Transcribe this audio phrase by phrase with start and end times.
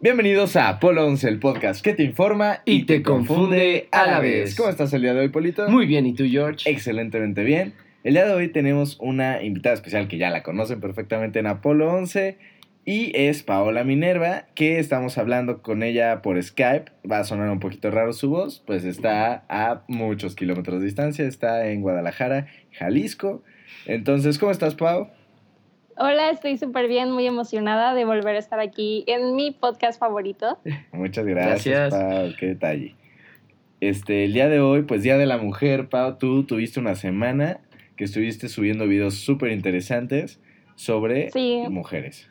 [0.00, 4.54] Bienvenidos a Apolo 11, el podcast que te informa y, te confunde a la vez.
[4.54, 5.68] ¿Cómo estás el día de hoy, Polito?
[5.68, 6.70] Muy bien, ¿y tú, George?
[6.70, 7.74] Excelentemente bien.
[8.04, 11.92] El día de hoy tenemos una invitada especial que ya la conocen perfectamente en Apolo
[11.92, 12.38] 11
[12.84, 16.92] y es Paola Minerva, que estamos hablando con ella por Skype.
[17.10, 21.26] Va a sonar un poquito raro su voz, pues está a muchos kilómetros de distancia,
[21.26, 23.42] está en Guadalajara, Jalisco.
[23.84, 25.10] Entonces, ¿cómo estás, Pau?
[26.00, 30.56] Hola, estoy súper bien, muy emocionada de volver a estar aquí en mi podcast favorito.
[30.92, 32.94] Muchas gracias, Pau, qué detalle.
[33.80, 37.58] Este, el día de hoy, pues Día de la Mujer, Pau, tú tuviste una semana
[37.96, 40.40] que estuviste subiendo videos súper interesantes
[40.76, 41.30] sobre
[41.68, 42.30] mujeres.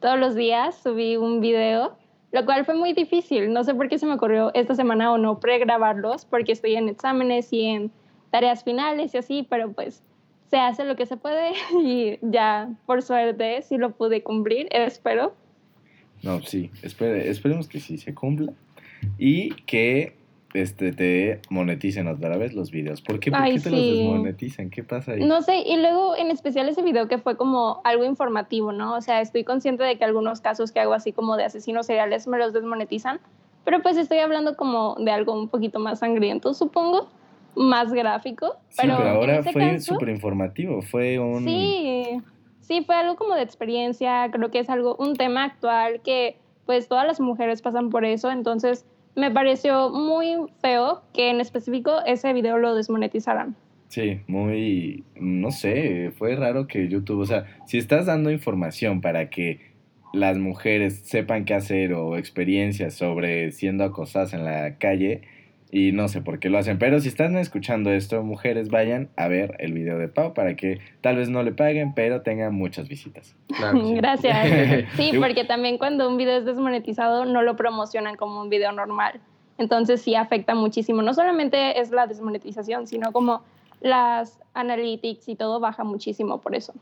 [0.00, 1.96] Todos los días subí un video,
[2.32, 3.52] lo cual fue muy difícil.
[3.52, 6.88] No sé por qué se me ocurrió esta semana o no pregrabarlos, porque estoy en
[6.88, 7.92] exámenes y en
[8.32, 10.02] tareas finales y así, pero pues
[10.48, 11.52] se hace lo que se puede
[11.82, 15.34] y ya, por suerte, sí lo pude cumplir, espero.
[16.22, 18.52] No, sí, esperemos que sí se cumpla
[19.18, 20.16] y que
[20.54, 23.00] este, te moneticen otra vez los videos.
[23.02, 24.70] ¿Por qué, ¿Por qué te los desmonetizan?
[24.70, 25.24] ¿Qué pasa ahí?
[25.24, 28.96] No sé, y luego en especial ese video que fue como algo informativo, ¿no?
[28.96, 32.26] O sea, estoy consciente de que algunos casos que hago así como de asesinos seriales
[32.26, 33.20] me los desmonetizan,
[33.64, 37.08] pero pues estoy hablando como de algo un poquito más sangriento, supongo
[37.54, 38.56] más gráfico.
[38.76, 41.44] Pero sí, pero ahora fue súper informativo, fue un...
[41.44, 42.20] Sí,
[42.60, 46.88] sí, fue algo como de experiencia, creo que es algo, un tema actual que pues
[46.88, 52.32] todas las mujeres pasan por eso, entonces me pareció muy feo que en específico ese
[52.32, 53.56] video lo desmonetizaran.
[53.88, 59.30] Sí, muy, no sé, fue raro que YouTube, o sea, si estás dando información para
[59.30, 59.60] que
[60.12, 65.22] las mujeres sepan qué hacer o experiencias sobre siendo acosadas en la calle,
[65.70, 66.78] y no sé por qué lo hacen.
[66.78, 70.80] Pero si están escuchando esto, mujeres, vayan a ver el video de Pau para que
[71.00, 73.36] tal vez no le paguen, pero tengan muchas visitas.
[73.48, 74.86] Gracias.
[74.96, 79.20] sí, porque también cuando un video es desmonetizado no lo promocionan como un video normal.
[79.58, 81.02] Entonces sí afecta muchísimo.
[81.02, 83.42] No solamente es la desmonetización, sino como
[83.80, 86.72] las analytics y todo baja muchísimo por eso.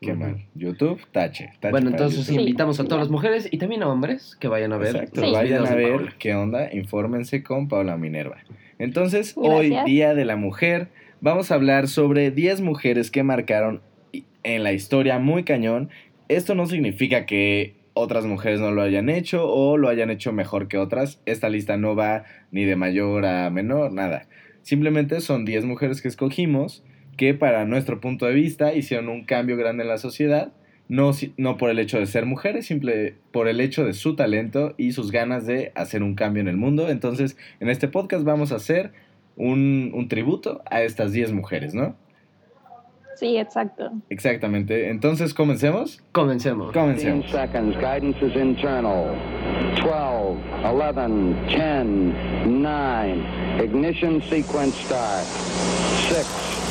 [0.00, 0.46] Qué mal.
[0.54, 1.50] YouTube, tache.
[1.70, 4.96] bueno, entonces invitamos a todas las mujeres y también a hombres que vayan a ver.
[4.96, 8.38] Exacto, vayan a ver qué onda, infórmense con Paula Minerva.
[8.78, 10.88] Entonces, hoy, Día de la Mujer,
[11.20, 13.82] vamos a hablar sobre 10 mujeres que marcaron
[14.42, 15.90] en la historia muy cañón.
[16.28, 20.68] Esto no significa que otras mujeres no lo hayan hecho o lo hayan hecho mejor
[20.68, 21.20] que otras.
[21.26, 24.28] Esta lista no va ni de mayor a menor, nada.
[24.62, 26.82] Simplemente son 10 mujeres que escogimos
[27.20, 30.54] que para nuestro punto de vista hicieron un cambio grande en la sociedad,
[30.88, 34.72] no, no por el hecho de ser mujeres, simple por el hecho de su talento
[34.78, 36.88] y sus ganas de hacer un cambio en el mundo.
[36.88, 38.92] Entonces, en este podcast vamos a hacer
[39.36, 41.94] un, un tributo a estas 10 mujeres, ¿no?
[43.16, 43.92] Sí, exacto.
[44.08, 44.88] Exactamente.
[44.88, 46.02] Entonces, ¿comencemos?
[46.12, 46.72] Comencemos.
[46.72, 47.30] Comencemos.
[47.30, 47.76] seconds.
[47.76, 49.14] Guidance is internal.
[49.76, 51.84] 12, 11, 10,
[52.46, 53.62] 9.
[53.62, 55.26] Ignition sequence start.
[56.08, 56.69] 6,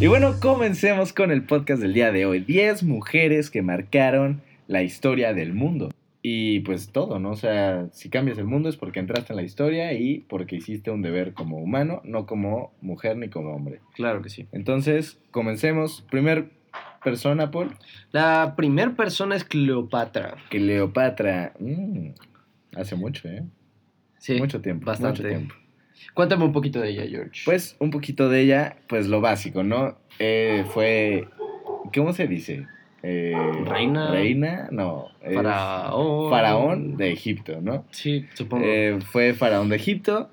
[0.00, 2.38] Y bueno, comencemos con el podcast del día de hoy.
[2.38, 5.90] 10 mujeres que marcaron la historia del mundo.
[6.20, 7.30] Y pues todo, ¿no?
[7.30, 10.90] O sea, si cambias el mundo es porque entraste en la historia y porque hiciste
[10.90, 13.80] un deber como humano, no como mujer ni como hombre.
[13.94, 14.48] Claro que sí.
[14.52, 16.04] Entonces, comencemos.
[16.10, 16.50] Primer
[17.04, 17.76] persona, Paul.
[18.10, 20.36] La primer persona es Cleopatra.
[20.50, 21.54] Cleopatra.
[21.60, 22.08] Mm,
[22.74, 23.44] hace mucho, ¿eh?
[24.18, 24.38] Sí.
[24.38, 24.86] Mucho tiempo.
[24.86, 25.22] Bastante.
[25.22, 25.54] Mucho tiempo.
[26.14, 27.42] Cuéntame un poquito de ella, George.
[27.44, 29.98] Pues un poquito de ella, pues lo básico, ¿no?
[30.18, 31.28] Eh, fue,
[31.94, 32.66] ¿cómo se dice?
[33.02, 33.32] Eh,
[33.64, 34.10] reina.
[34.10, 35.08] Reina, no.
[35.22, 36.30] Faraón.
[36.30, 37.84] Faraón de Egipto, ¿no?
[37.90, 38.64] Sí, supongo.
[38.66, 40.30] Eh, fue faraón de Egipto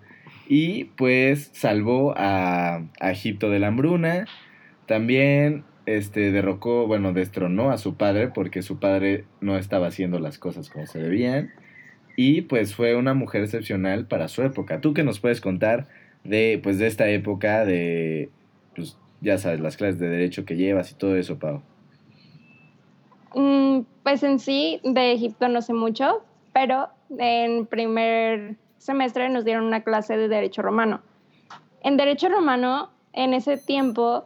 [0.47, 4.25] y pues salvó a, Egipto de la hambruna.
[4.87, 10.37] También este, derrocó, bueno, destronó a su padre porque su padre no estaba haciendo las
[10.37, 11.51] cosas como se debían.
[12.17, 14.81] Y pues fue una mujer excepcional para su época.
[14.81, 15.87] ¿Tú qué nos puedes contar
[16.23, 18.29] de, pues, de esta época, de,
[18.73, 21.61] pues, ya sabes, las clases de derecho que llevas y todo eso, Pau?
[23.35, 26.23] Mm, pues en sí, de Egipto no sé mucho,
[26.53, 26.87] pero
[27.17, 31.01] en primer semestre nos dieron una clase de Derecho Romano.
[31.81, 34.23] En Derecho Romano, en ese tiempo,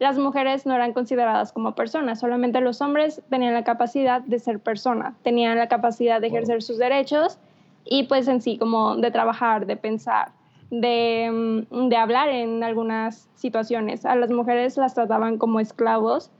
[0.00, 4.58] las mujeres no eran consideradas como personas, solamente los hombres tenían la capacidad de ser
[4.58, 7.38] persona, tenían la capacidad de ejercer sus derechos
[7.84, 10.32] y pues en sí como de trabajar, de pensar,
[10.70, 14.04] de, mm, de hablar en algunas situaciones.
[14.04, 16.32] A las mujeres las trataban como esclavos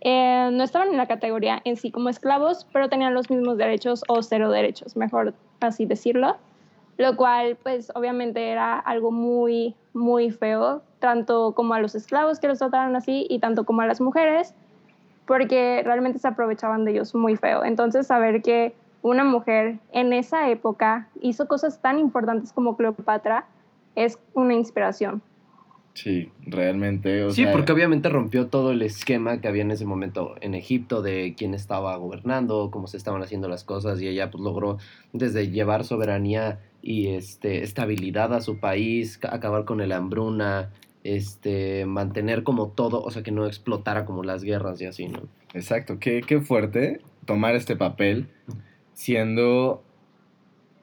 [0.00, 4.02] eh, no estaban en la categoría en sí como esclavos, pero tenían los mismos derechos
[4.08, 6.36] o cero derechos, mejor así decirlo,
[6.96, 12.48] lo cual pues obviamente era algo muy, muy feo, tanto como a los esclavos que
[12.48, 14.54] los trataban así y tanto como a las mujeres,
[15.26, 17.64] porque realmente se aprovechaban de ellos muy feo.
[17.64, 23.46] Entonces saber que una mujer en esa época hizo cosas tan importantes como Cleopatra
[23.94, 25.22] es una inspiración.
[25.94, 27.30] Sí, realmente.
[27.32, 31.34] sí, porque obviamente rompió todo el esquema que había en ese momento en Egipto de
[31.36, 34.78] quién estaba gobernando, cómo se estaban haciendo las cosas y ella pues logró
[35.12, 40.70] desde llevar soberanía y este estabilidad a su país, acabar con el hambruna,
[41.04, 45.22] este mantener como todo, o sea, que no explotara como las guerras y así, ¿no?
[45.54, 48.28] Exacto, qué, qué fuerte tomar este papel
[48.92, 49.82] siendo,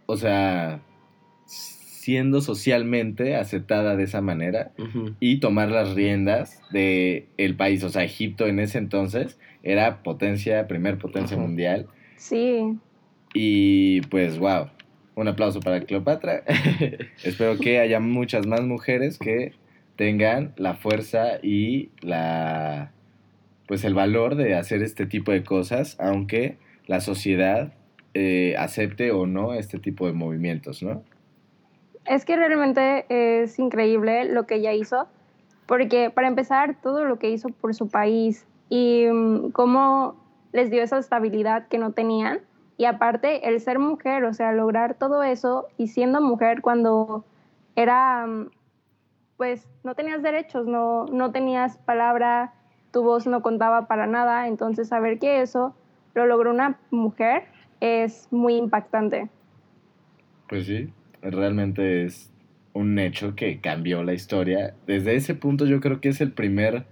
[0.06, 0.82] o sea,
[2.08, 4.72] siendo socialmente aceptada de esa manera
[5.20, 7.84] y tomar las riendas del el país.
[7.84, 11.88] O sea, Egipto en ese entonces era potencia, primer potencia mundial.
[12.16, 12.78] Sí.
[13.34, 14.70] Y pues, wow,
[15.16, 16.46] un aplauso para Cleopatra.
[17.26, 19.52] Espero que haya muchas más mujeres que
[19.98, 22.94] tengan la fuerza y la
[23.68, 26.56] pues el valor de hacer este tipo de cosas, aunque
[26.86, 27.74] la sociedad
[28.14, 31.04] eh, acepte o no este tipo de movimientos, ¿no?
[32.08, 35.08] Es que realmente es increíble lo que ella hizo,
[35.66, 40.16] porque para empezar, todo lo que hizo por su país y mm, cómo
[40.54, 42.40] les dio esa estabilidad que no tenían.
[42.78, 47.26] Y aparte, el ser mujer, o sea, lograr todo eso y siendo mujer cuando
[47.76, 48.50] era, mm,
[49.36, 52.54] pues, no tenías derechos, no, no tenías palabra,
[52.92, 54.48] tu voz no contaba para nada.
[54.48, 55.76] Entonces, saber que eso
[56.14, 57.46] lo logró una mujer
[57.80, 59.30] es muy impactante.
[60.48, 60.92] Pues sí,
[61.32, 62.32] realmente es
[62.74, 64.76] un hecho que cambió la historia.
[64.86, 66.86] Desde ese punto yo creo que es el primer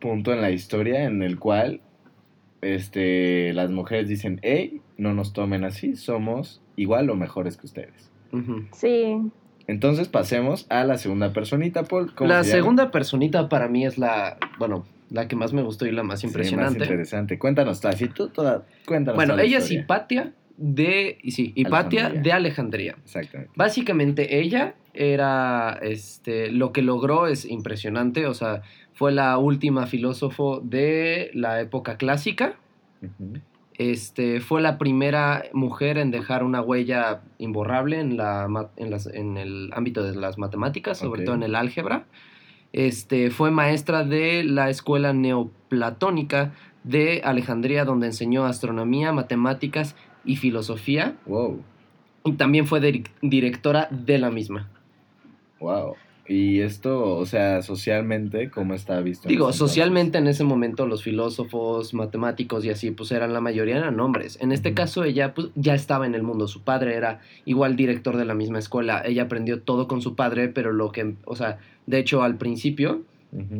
[0.00, 1.80] punto en la historia en el cual
[2.62, 8.10] este, las mujeres dicen, hey, no nos tomen así, somos igual o mejores que ustedes.
[8.72, 9.18] Sí.
[9.66, 12.12] Entonces pasemos a la segunda personita, Paul.
[12.20, 16.02] la segunda personita para mí es la, bueno, la que más me gustó y la
[16.02, 16.78] más impresionante.
[16.78, 17.38] más interesante.
[17.38, 19.16] Cuéntanos, así tú toda, cuéntanos.
[19.16, 22.96] Bueno, ella es Hipatia, de, sí, Hipatia de Alejandría.
[23.02, 23.52] Exactamente.
[23.56, 28.62] Básicamente ella era, este, lo que logró es impresionante, o sea,
[28.92, 32.56] fue la última filósofo de la época clásica.
[33.78, 38.46] Este, fue la primera mujer en dejar una huella imborrable en, la,
[38.76, 42.04] en, las, en el ámbito de las matemáticas, sobre todo en el álgebra.
[42.74, 46.52] Este, fue maestra de la escuela neoplatónica
[46.84, 51.16] de Alejandría, donde enseñó astronomía, matemáticas y filosofía.
[51.26, 51.62] Wow.
[52.24, 52.80] Y también fue
[53.22, 54.68] directora de la misma.
[55.58, 55.96] Wow.
[56.30, 59.28] Y esto, o sea, socialmente, ¿cómo está visto?
[59.28, 63.98] Digo, socialmente en ese momento los filósofos, matemáticos y así, pues eran la mayoría eran
[63.98, 64.38] hombres.
[64.40, 66.46] En este caso ella pues ya estaba en el mundo.
[66.46, 69.02] Su padre era igual director de la misma escuela.
[69.04, 73.02] Ella aprendió todo con su padre, pero lo que, o sea, de hecho al principio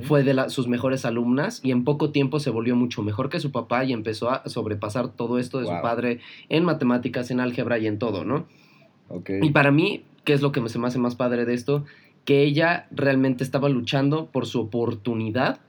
[0.02, 3.52] fue de sus mejores alumnas y en poco tiempo se volvió mucho mejor que su
[3.52, 6.18] papá y empezó a sobrepasar todo esto de su padre
[6.48, 8.46] en matemáticas, en álgebra y en todo, ¿no?
[9.40, 11.84] Y para mí, ¿qué es lo que me se me hace más padre de esto?
[12.24, 15.60] Que ella realmente estaba luchando por su oportunidad.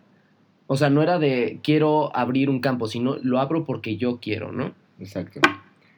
[0.67, 4.51] O sea, no era de quiero abrir un campo, sino lo abro porque yo quiero,
[4.51, 4.73] ¿no?
[4.99, 5.41] Exacto.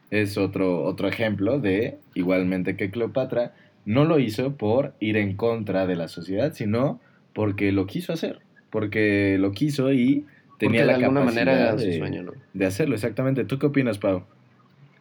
[0.10, 3.54] Es otro, otro ejemplo de, igualmente que Cleopatra,
[3.86, 7.00] no lo hizo por ir en contra de la sociedad, sino
[7.34, 10.26] porque lo quiso hacer, porque lo quiso y
[10.58, 12.96] tenía la capacidad manera de, sueño, de hacerlo.
[12.96, 13.44] Exactamente.
[13.46, 14.24] ¿Tú qué opinas, Pau?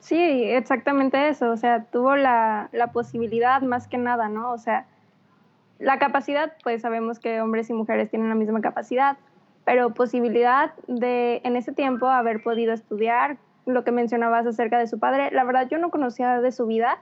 [0.00, 1.50] Sí, exactamente eso.
[1.50, 4.52] O sea, tuvo la, la posibilidad más que nada, ¿no?
[4.52, 4.86] O sea,
[5.78, 9.16] la capacidad, pues sabemos que hombres y mujeres tienen la misma capacidad,
[9.64, 13.36] pero posibilidad de en ese tiempo haber podido estudiar
[13.66, 15.30] lo que mencionabas acerca de su padre.
[15.30, 16.98] La verdad, yo no conocía de su vida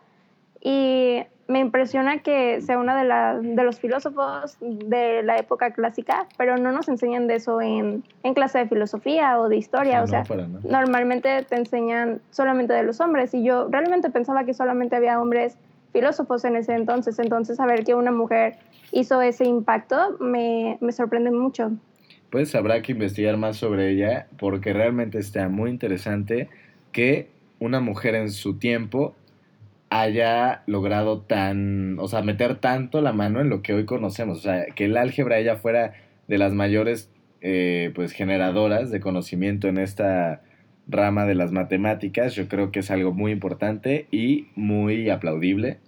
[0.61, 6.57] y me impresiona que sea uno de, de los filósofos de la época clásica, pero
[6.57, 10.03] no nos enseñan de eso en, en clase de filosofía o de historia.
[10.03, 10.23] o sea,
[10.63, 15.57] normalmente te enseñan solamente de los hombres y yo realmente pensaba que solamente había hombres
[15.93, 17.19] filósofos en ese entonces.
[17.19, 18.57] Entonces, saber que una mujer
[18.93, 21.73] hizo ese impacto me, me sorprende mucho.
[22.31, 26.49] Pues habrá que investigar más sobre ella porque realmente está muy interesante
[26.93, 27.29] que
[27.59, 29.17] una mujer en su tiempo
[29.91, 34.39] haya logrado tan, o sea, meter tanto la mano en lo que hoy conocemos.
[34.39, 35.95] O sea, que el álgebra ella fuera
[36.29, 40.43] de las mayores, eh, pues, generadoras de conocimiento en esta
[40.87, 45.79] rama de las matemáticas, yo creo que es algo muy importante y muy aplaudible.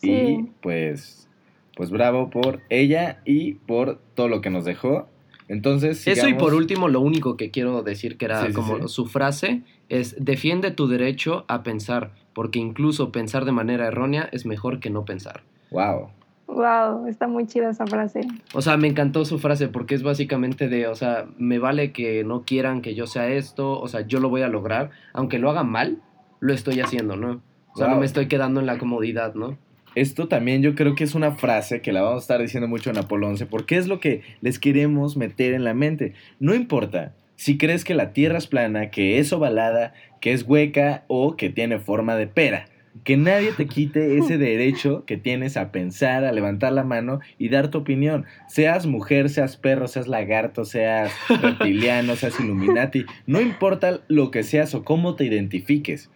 [0.00, 1.28] Y pues,
[1.76, 5.08] pues bravo por ella y por todo lo que nos dejó.
[5.48, 9.62] Entonces, Eso y por último, lo único que quiero decir que era como su frase
[9.88, 14.90] es defiende tu derecho a pensar, porque incluso pensar de manera errónea es mejor que
[14.90, 15.42] no pensar.
[15.70, 16.10] Wow.
[16.46, 18.20] Wow, está muy chida esa frase.
[18.52, 22.22] O sea, me encantó su frase porque es básicamente de, o sea, me vale que
[22.22, 25.50] no quieran que yo sea esto, o sea, yo lo voy a lograr, aunque lo
[25.50, 26.02] haga mal,
[26.40, 27.40] lo estoy haciendo, ¿no?
[27.72, 29.56] O sea, no me estoy quedando en la comodidad, ¿no?
[29.94, 32.90] Esto también yo creo que es una frase que la vamos a estar diciendo mucho
[32.90, 36.14] en Apolo 11, porque es lo que les queremos meter en la mente.
[36.40, 41.04] No importa si crees que la Tierra es plana, que es ovalada, que es hueca
[41.08, 42.66] o que tiene forma de pera
[43.02, 47.48] que nadie te quite ese derecho que tienes a pensar, a levantar la mano y
[47.48, 48.26] dar tu opinión.
[48.46, 51.12] Seas mujer, seas perro, seas lagarto, seas
[51.42, 56.10] reptiliano, seas illuminati, no importa lo que seas o cómo te identifiques.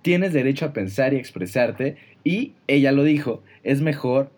[0.00, 4.32] Tienes derecho a pensar y expresarte y ella lo dijo, es mejor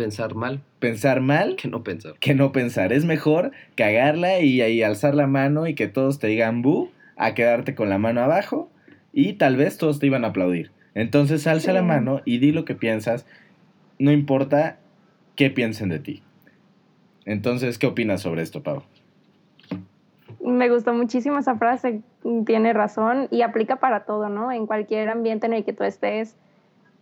[0.00, 0.62] pensar mal.
[0.78, 2.14] Pensar mal que no pensar.
[2.20, 2.90] Que no pensar.
[2.90, 7.34] Es mejor cagarla y ahí alzar la mano y que todos te digan bu, a
[7.34, 8.70] quedarte con la mano abajo
[9.12, 10.70] y tal vez todos te iban a aplaudir.
[10.94, 13.26] Entonces alza la mano y di lo que piensas,
[13.98, 14.78] no importa
[15.36, 16.22] qué piensen de ti.
[17.26, 18.82] Entonces, ¿qué opinas sobre esto, Pau?
[20.42, 22.00] Me gustó muchísimo esa frase,
[22.46, 24.50] tiene razón y aplica para todo, ¿no?
[24.50, 26.36] En cualquier ambiente en el que tú estés,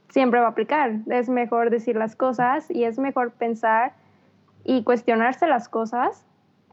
[0.09, 0.97] siempre va a aplicar.
[1.11, 3.93] Es mejor decir las cosas y es mejor pensar
[4.65, 6.27] y cuestionarse las cosas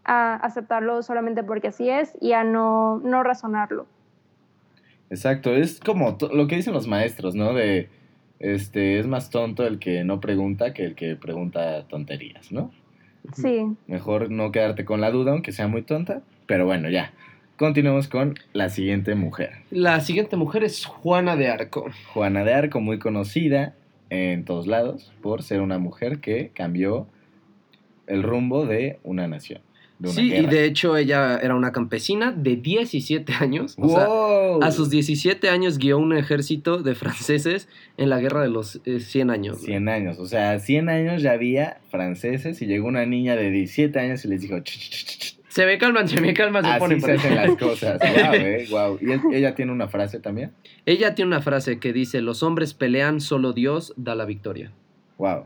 [0.04, 3.88] a aceptarlo solamente porque así es y a no, no razonarlo.
[5.10, 7.54] Exacto, es como lo que dicen los maestros, ¿no?
[7.54, 7.90] De,
[8.40, 12.72] este, es más tonto el que no pregunta que el que pregunta tonterías, ¿no?
[13.34, 13.66] Sí.
[13.88, 17.14] Mejor no quedarte con la duda, aunque sea muy tonta, pero bueno, ya.
[17.58, 19.52] Continuemos con la siguiente mujer.
[19.72, 21.90] La siguiente mujer es Juana de Arco.
[22.14, 23.76] Juana de Arco, muy conocida
[24.10, 27.08] en todos lados por ser una mujer que cambió
[28.08, 29.62] el rumbo de una nación
[30.04, 33.78] sí, y de hecho ella era una campesina de 17 años.
[34.62, 39.30] a sus 17 años guió un ejército de franceses en la guerra de los 100
[39.30, 39.62] eh, años.
[39.62, 43.98] 100 años, o sea, 100 años ya había franceses y llegó una niña de 17
[44.00, 44.58] años y les dijo...
[45.56, 47.98] se me calman, se me calman, se Así ponen se hacen las cosas.
[47.98, 49.00] Wow, eh, wow.
[49.00, 50.52] ¿Y ella tiene una frase también?
[50.86, 54.74] Ella tiene una frase que dice, los hombres pelean, solo Dios da la victoria.
[55.18, 55.46] Wow.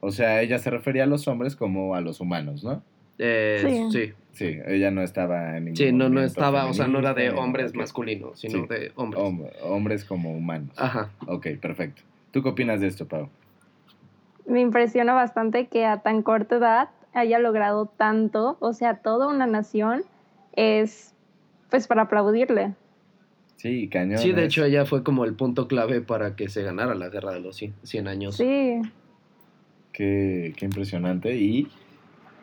[0.00, 2.82] O sea, ella se refería a los hombres como a los humanos, ¿no?
[3.18, 4.14] Eh, sí.
[4.32, 4.58] sí.
[4.66, 7.74] ella no estaba en ningún Sí, no, no estaba, o sea, no era de hombres
[7.74, 9.22] masculinos, sino de hombres.
[9.60, 10.74] hombres como humanos.
[10.78, 11.10] Ajá.
[11.26, 12.00] Ok, perfecto.
[12.30, 13.28] ¿Tú qué opinas de esto, Pau?
[14.46, 19.46] Me impresiona bastante que a tan corta edad haya logrado tanto, o sea, toda una
[19.46, 20.02] nación
[20.54, 21.14] es,
[21.70, 22.74] pues, para aplaudirle.
[23.56, 24.18] Sí, cañón.
[24.18, 27.32] Sí, de hecho ella fue como el punto clave para que se ganara la guerra
[27.32, 28.36] de los 100, años.
[28.36, 28.80] Sí.
[29.92, 31.36] Qué, qué impresionante.
[31.36, 31.68] Y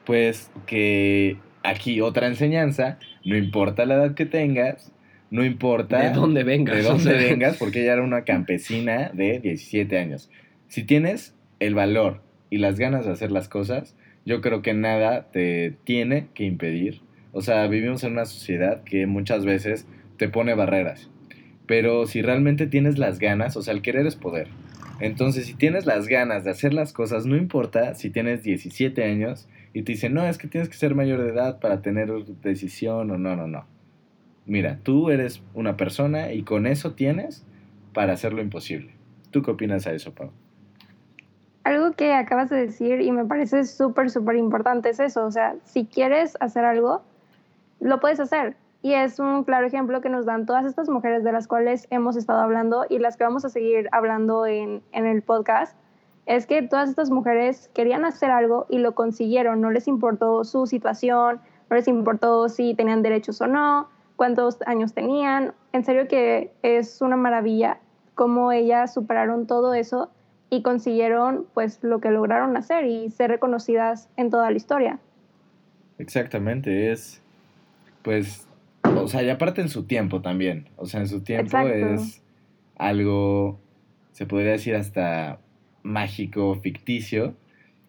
[0.05, 4.93] pues que aquí otra enseñanza, no importa la edad que tengas,
[5.31, 9.99] no importa de dónde vengas, de dónde vengas, porque ella era una campesina de 17
[9.99, 10.29] años.
[10.67, 13.95] Si tienes el valor y las ganas de hacer las cosas,
[14.29, 17.01] yo creo que nada te tiene que impedir.
[17.31, 21.09] O sea, vivimos en una sociedad que muchas veces te pone barreras.
[21.65, 24.47] Pero si realmente tienes las ganas, o sea, el querer es poder.
[24.99, 29.49] Entonces, si tienes las ganas de hacer las cosas, no importa si tienes 17 años
[29.73, 32.11] y te dicen, no, es que tienes que ser mayor de edad para tener
[32.43, 33.65] decisión o no, no, no.
[34.45, 37.47] Mira, tú eres una persona y con eso tienes
[37.95, 38.91] para hacer lo imposible.
[39.31, 40.29] ¿Tú qué opinas a eso, Pau?
[41.69, 45.23] Algo que acabas de decir y me parece súper, súper importante es eso.
[45.23, 47.03] O sea, si quieres hacer algo,
[47.79, 48.57] lo puedes hacer.
[48.81, 52.15] Y es un claro ejemplo que nos dan todas estas mujeres de las cuales hemos
[52.15, 55.77] estado hablando y las que vamos a seguir hablando en, en el podcast
[56.25, 60.65] es que todas estas mujeres querían hacer algo y lo consiguieron, no les importó su
[60.65, 66.51] situación, no les importó si tenían derechos o no, cuántos años tenían, en serio que
[66.63, 67.77] es una maravilla
[68.15, 70.09] cómo ellas superaron todo eso
[70.49, 74.99] y consiguieron pues lo que lograron hacer y ser reconocidas en toda la historia.
[75.97, 77.21] Exactamente, es
[78.01, 78.47] pues,
[78.83, 82.23] o sea, y aparte en su tiempo también, o sea, en su tiempo es
[82.77, 83.59] algo,
[84.13, 85.39] se podría decir hasta
[85.83, 87.35] mágico, ficticio,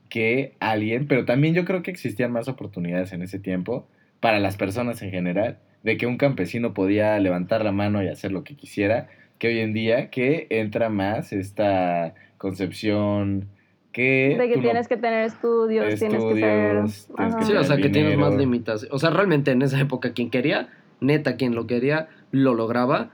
[0.08, 3.86] que alguien, pero también yo creo que existían más oportunidades en ese tiempo
[4.18, 8.32] para las personas en general, de que un campesino podía levantar la mano y hacer
[8.32, 13.48] lo que quisiera, que hoy en día que entra más esta concepción
[13.92, 14.36] que...
[14.38, 16.88] De que tienes que tener estudios, tienes que ser...
[16.88, 18.92] sí, o sea, que tienes más limitaciones.
[18.92, 20.70] O sea, realmente en esa época quien quería,
[21.00, 23.10] neta, quien lo quería, lo lograba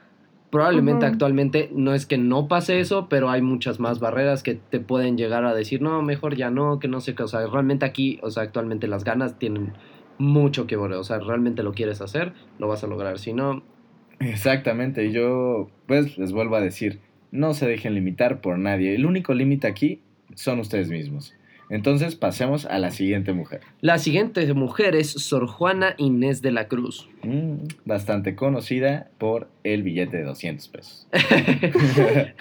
[0.50, 4.78] Probablemente actualmente no es que no pase eso, pero hay muchas más barreras que te
[4.78, 7.24] pueden llegar a decir, no, mejor ya no, que no sé qué.
[7.24, 9.72] O sea, realmente aquí, o sea, actualmente las ganas tienen
[10.18, 10.98] mucho que volver.
[10.98, 13.18] O sea, realmente lo quieres hacer, lo vas a lograr.
[13.18, 13.64] Si no.
[14.20, 15.04] Exactamente.
[15.04, 18.94] Y yo, pues, les vuelvo a decir, no se dejen limitar por nadie.
[18.94, 20.00] El único límite aquí
[20.34, 21.34] son ustedes mismos.
[21.68, 23.60] Entonces pasemos a la siguiente mujer.
[23.80, 27.08] La siguiente mujer es Sor Juana Inés de la Cruz.
[27.24, 31.08] Mm, bastante conocida por el billete de 200 pesos.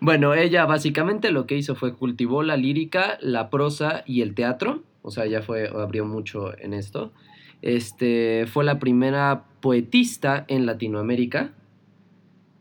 [0.00, 4.84] bueno, ella básicamente lo que hizo fue cultivó la lírica, la prosa y el teatro.
[5.02, 7.12] O sea, ya fue, abrió mucho en esto.
[7.62, 11.52] Este, fue la primera poetista en Latinoamérica.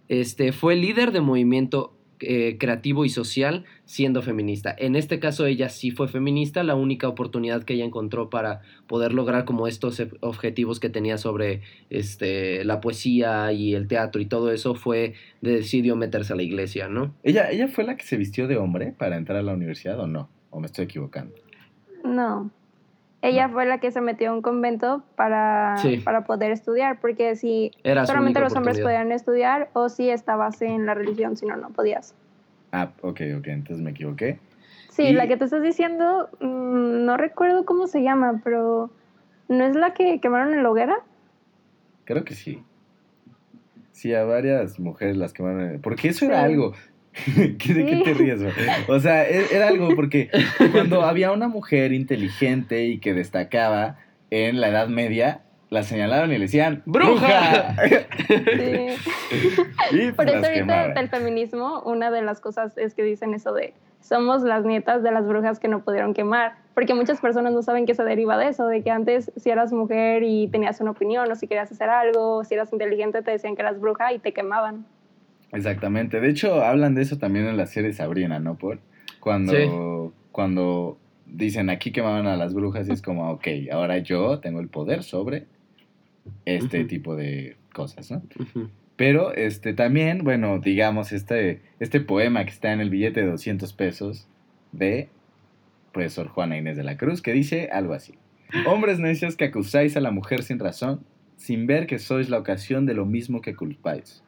[0.09, 4.75] Este, fue líder de movimiento eh, creativo y social siendo feminista.
[4.77, 9.13] En este caso ella sí fue feminista, la única oportunidad que ella encontró para poder
[9.13, 14.51] lograr como estos objetivos que tenía sobre este, la poesía y el teatro y todo
[14.51, 17.15] eso fue de decidió meterse a la iglesia, ¿no?
[17.23, 20.07] ¿Ella, ¿Ella fue la que se vistió de hombre para entrar a la universidad o
[20.07, 20.29] no?
[20.49, 21.33] ¿O me estoy equivocando?
[22.03, 22.51] No.
[23.21, 27.71] Ella fue la que se metió a un convento para, para poder estudiar, porque si
[28.05, 32.15] solamente los hombres podían estudiar o si estabas en la religión, si no, no podías.
[32.71, 34.39] Ah, ok, ok, entonces me equivoqué.
[34.89, 38.89] Sí, la que te estás diciendo, mm, no recuerdo cómo se llama, pero
[39.47, 40.97] ¿no es la que quemaron en la hoguera?
[42.05, 42.63] Creo que sí.
[43.91, 45.79] Sí, a varias mujeres las quemaron.
[45.81, 46.73] Porque eso era algo,
[47.35, 48.41] ¿De qué te ríes,
[48.87, 50.29] O sea, e, era algo porque
[50.71, 53.97] cuando había una mujer inteligente y que destacaba
[54.29, 57.75] en la Edad Media, la señalaron y le decían ¡Bruja!
[59.91, 60.11] Sí.
[60.15, 64.41] Por eso ahorita el feminismo, una de las cosas es que dicen eso de somos
[64.43, 67.93] las nietas de las brujas que no pudieron quemar, porque muchas personas no saben que
[67.93, 71.35] se deriva de eso, de que antes si eras mujer y tenías una opinión o
[71.35, 74.85] si querías hacer algo, si eras inteligente te decían que eras bruja y te quemaban.
[75.51, 76.19] Exactamente.
[76.19, 78.57] De hecho, hablan de eso también en la serie Sabrina, ¿no?
[78.57, 78.79] Por
[79.19, 84.59] cuando, cuando dicen aquí quemaban a las brujas y es como, ok, ahora yo tengo
[84.59, 85.45] el poder sobre
[86.45, 88.21] este tipo de cosas, ¿no?
[88.95, 93.71] Pero este también, bueno, digamos, este, este poema que está en el billete de 200
[93.73, 94.27] pesos
[94.71, 95.09] de
[95.91, 98.13] pues Sor Juana Inés de la Cruz, que dice algo así.
[98.67, 101.01] Hombres necios que acusáis a la mujer sin razón,
[101.37, 104.23] sin ver que sois la ocasión de lo mismo que culpáis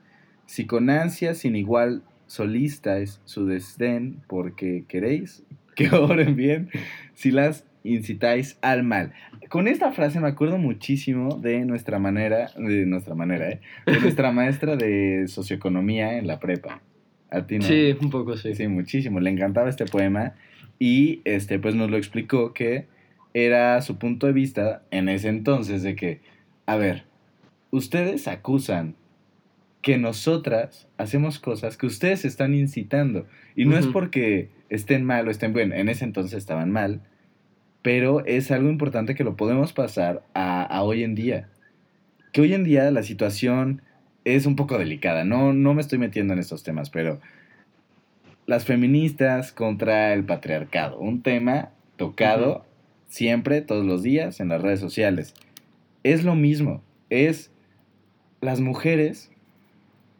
[0.51, 5.43] si con ansia sin igual solistais su desdén porque queréis
[5.75, 6.69] que oren bien,
[7.13, 9.13] si las incitáis al mal.
[9.47, 13.61] Con esta frase me acuerdo muchísimo de nuestra manera, de nuestra manera, ¿eh?
[13.85, 16.81] de nuestra maestra de socioeconomía en la prepa.
[17.29, 17.63] ¿A ti no?
[17.63, 18.53] Sí, un poco sí.
[18.53, 19.21] Sí, muchísimo.
[19.21, 20.33] Le encantaba este poema
[20.79, 22.87] y este, pues nos lo explicó que
[23.33, 26.19] era su punto de vista en ese entonces de que,
[26.65, 27.05] a ver,
[27.71, 28.95] ustedes acusan
[29.81, 33.25] que nosotras hacemos cosas que ustedes están incitando.
[33.55, 37.01] Y no es porque estén mal o estén, bueno, en ese entonces estaban mal,
[37.81, 41.49] pero es algo importante que lo podemos pasar a, hoy en día.
[42.31, 43.81] Que hoy en día la situación
[44.23, 45.23] es un poco delicada.
[45.23, 47.19] No, no me estoy metiendo en estos temas, pero
[48.45, 50.99] las feministas contra el patriarcado.
[50.99, 52.65] Un tema tocado
[53.07, 55.33] siempre, todos los días, en las redes sociales.
[56.03, 56.83] Es lo mismo.
[57.09, 57.51] Es
[58.41, 59.31] las mujeres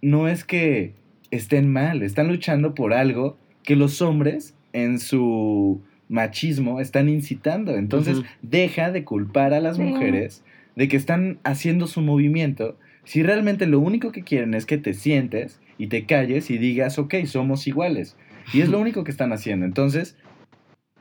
[0.01, 0.93] no es que
[1.31, 7.75] estén mal, están luchando por algo que los hombres en su machismo están incitando.
[7.75, 10.43] Entonces, deja de culpar a las mujeres
[10.75, 14.93] de que están haciendo su movimiento si realmente lo único que quieren es que te
[14.93, 18.15] sientes y te calles y digas, ok, somos iguales.
[18.53, 19.65] Y es lo único que están haciendo.
[19.65, 20.17] Entonces,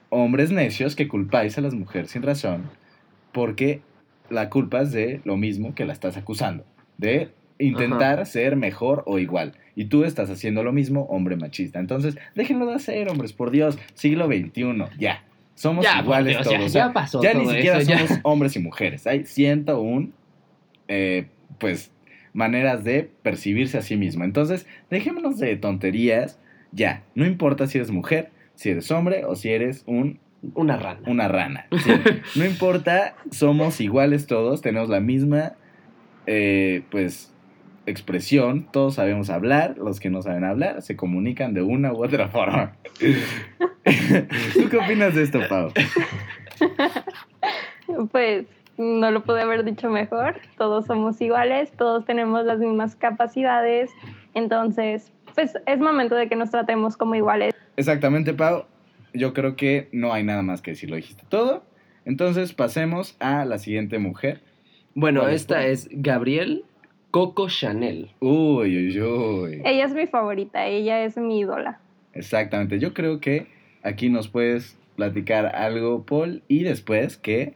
[0.09, 2.71] hombres necios que culpáis a las mujeres sin razón
[3.33, 3.81] porque
[4.29, 6.65] la culpa es de lo mismo que la estás acusando,
[6.99, 9.53] de intentar ser mejor o igual.
[9.77, 11.79] Y tú estás haciendo lo mismo, hombre machista.
[11.79, 13.79] Entonces, déjenlo de hacer, hombres, por Dios.
[13.95, 15.25] Siglo XXI, ya.
[15.55, 16.73] Somos iguales todos.
[16.73, 19.07] Ya, pasó ya ni siquiera somos hombres y mujeres.
[19.07, 20.09] Hay 101,
[20.89, 21.27] eh,
[21.59, 21.93] pues,
[22.33, 24.25] maneras de percibirse a sí mismo.
[24.25, 26.39] Entonces, dejémonos de tonterías.
[26.73, 30.19] Ya, no importa si eres mujer, si eres hombre o si eres un
[30.55, 31.01] una rana.
[31.07, 31.67] Una rana.
[32.35, 35.55] no importa, somos iguales todos, tenemos la misma,
[36.27, 37.33] eh, pues,
[37.87, 42.29] expresión, todos sabemos hablar, los que no saben hablar se comunican de una u otra
[42.29, 42.77] forma.
[43.01, 45.73] ¿Tú qué opinas de esto, Pau?
[48.13, 53.91] Pues no lo pude haber dicho mejor, todos somos iguales, todos tenemos las mismas capacidades,
[54.35, 57.55] entonces pues es momento de que nos tratemos como iguales.
[57.77, 58.65] Exactamente, Pau.
[59.13, 61.65] Yo creo que no hay nada más que decir, lo dijiste todo.
[62.05, 64.41] Entonces pasemos a la siguiente mujer.
[64.95, 66.65] Bueno, esta es Gabriel
[67.11, 68.11] Coco Chanel.
[68.21, 69.63] Uy, uy, uy.
[69.65, 71.81] Ella es mi favorita, ella es mi ídola.
[72.13, 73.49] Exactamente, yo creo que
[73.83, 77.55] aquí nos puedes platicar algo, Paul, y después que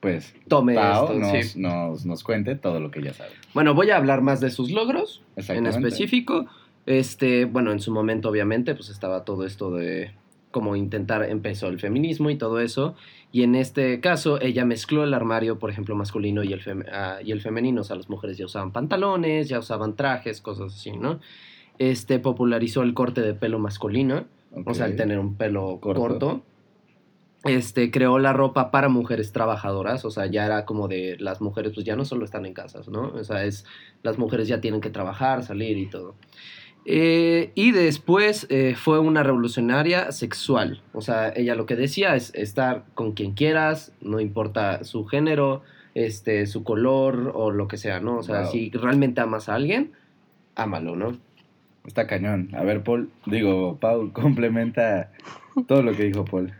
[0.00, 1.60] pues tome Pau esto, nos, sí.
[1.60, 3.32] nos, nos cuente todo lo que ella sabe.
[3.52, 6.46] Bueno, voy a hablar más de sus logros en específico.
[6.86, 10.12] Este, bueno, en su momento obviamente pues estaba todo esto de
[10.50, 12.96] cómo intentar empezó el feminismo y todo eso.
[13.32, 17.18] Y en este caso ella mezcló el armario, por ejemplo, masculino y el, fem- ah,
[17.24, 17.82] y el femenino.
[17.82, 21.20] O sea, las mujeres ya usaban pantalones, ya usaban trajes, cosas así, ¿no?
[21.78, 24.24] Este popularizó el corte de pelo masculino,
[24.66, 26.00] o sea, el tener un pelo Corto.
[26.00, 26.42] corto.
[27.44, 31.72] Este, creó la ropa para mujeres trabajadoras, o sea, ya era como de las mujeres,
[31.72, 33.12] pues ya no solo están en casas, ¿no?
[33.14, 33.64] O sea, es,
[34.02, 36.16] las mujeres ya tienen que trabajar, salir y todo.
[36.86, 42.34] Eh, y después eh, fue una revolucionaria sexual, o sea, ella lo que decía es
[42.34, 45.62] estar con quien quieras, no importa su género,
[45.94, 48.16] este, su color o lo que sea, ¿no?
[48.18, 48.50] O sea, Wow.
[48.52, 49.92] si realmente amas a alguien,
[50.54, 51.18] ámalo, ¿no?
[51.86, 52.48] Está cañón.
[52.54, 55.12] A ver, Paul, digo, Paul, complementa
[55.66, 56.52] todo lo que dijo Paul.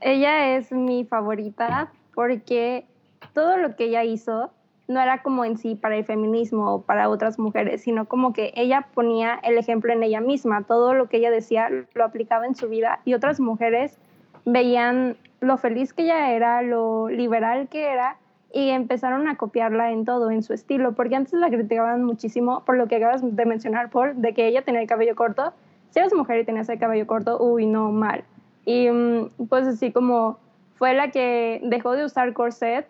[0.00, 2.84] Ella es mi favorita porque
[3.32, 4.52] todo lo que ella hizo
[4.86, 8.52] no era como en sí para el feminismo o para otras mujeres, sino como que
[8.54, 10.64] ella ponía el ejemplo en ella misma.
[10.64, 13.98] Todo lo que ella decía lo aplicaba en su vida y otras mujeres
[14.44, 18.18] veían lo feliz que ella era, lo liberal que era
[18.52, 22.76] y empezaron a copiarla en todo, en su estilo, porque antes la criticaban muchísimo por
[22.76, 25.52] lo que acabas de mencionar, Paul, de que ella tenía el cabello corto.
[25.90, 28.22] Si eres mujer y tenías el cabello corto, uy, no, mal.
[28.64, 30.38] Y mm, pues así como
[30.76, 32.86] fue la que dejó de usar corset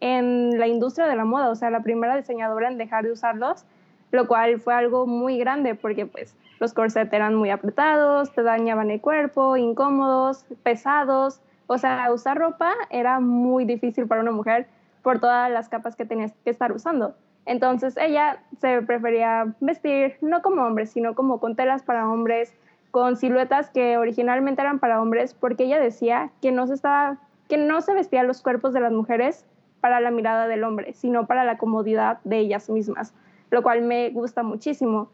[0.00, 3.64] en la industria de la moda, o sea, la primera diseñadora en dejar de usarlos,
[4.10, 8.90] lo cual fue algo muy grande porque pues los corsets eran muy apretados, te dañaban
[8.90, 14.66] el cuerpo, incómodos, pesados, o sea, usar ropa era muy difícil para una mujer
[15.02, 17.14] por todas las capas que tenías que estar usando.
[17.46, 22.54] Entonces ella se prefería vestir no como hombre, sino como con telas para hombres,
[22.90, 27.56] con siluetas que originalmente eran para hombres, porque ella decía que no se estaba, que
[27.58, 29.44] no se vestían los cuerpos de las mujeres
[29.84, 33.12] para la mirada del hombre, sino para la comodidad de ellas mismas,
[33.50, 35.10] lo cual me gusta muchísimo.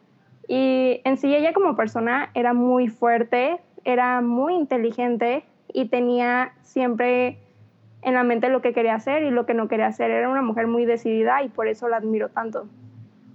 [0.47, 5.43] Y en sí ella como persona era muy fuerte, era muy inteligente
[5.75, 7.39] y tenía siempre
[8.03, 10.13] en la mente lo que quería hacer y lo que no quería hacer.
[10.13, 12.69] Era una mujer muy decidida y por eso la admiro tanto.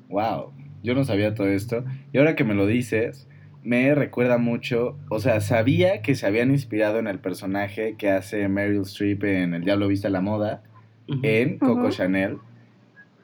[0.07, 1.83] Wow, yo no sabía todo esto.
[2.13, 3.27] Y ahora que me lo dices,
[3.61, 8.47] me recuerda mucho, o sea, sabía que se habían inspirado en el personaje que hace
[8.47, 10.63] Meryl Streep en El Diablo Viste a la Moda,
[11.07, 11.89] en Coco.
[11.89, 12.37] Chanel,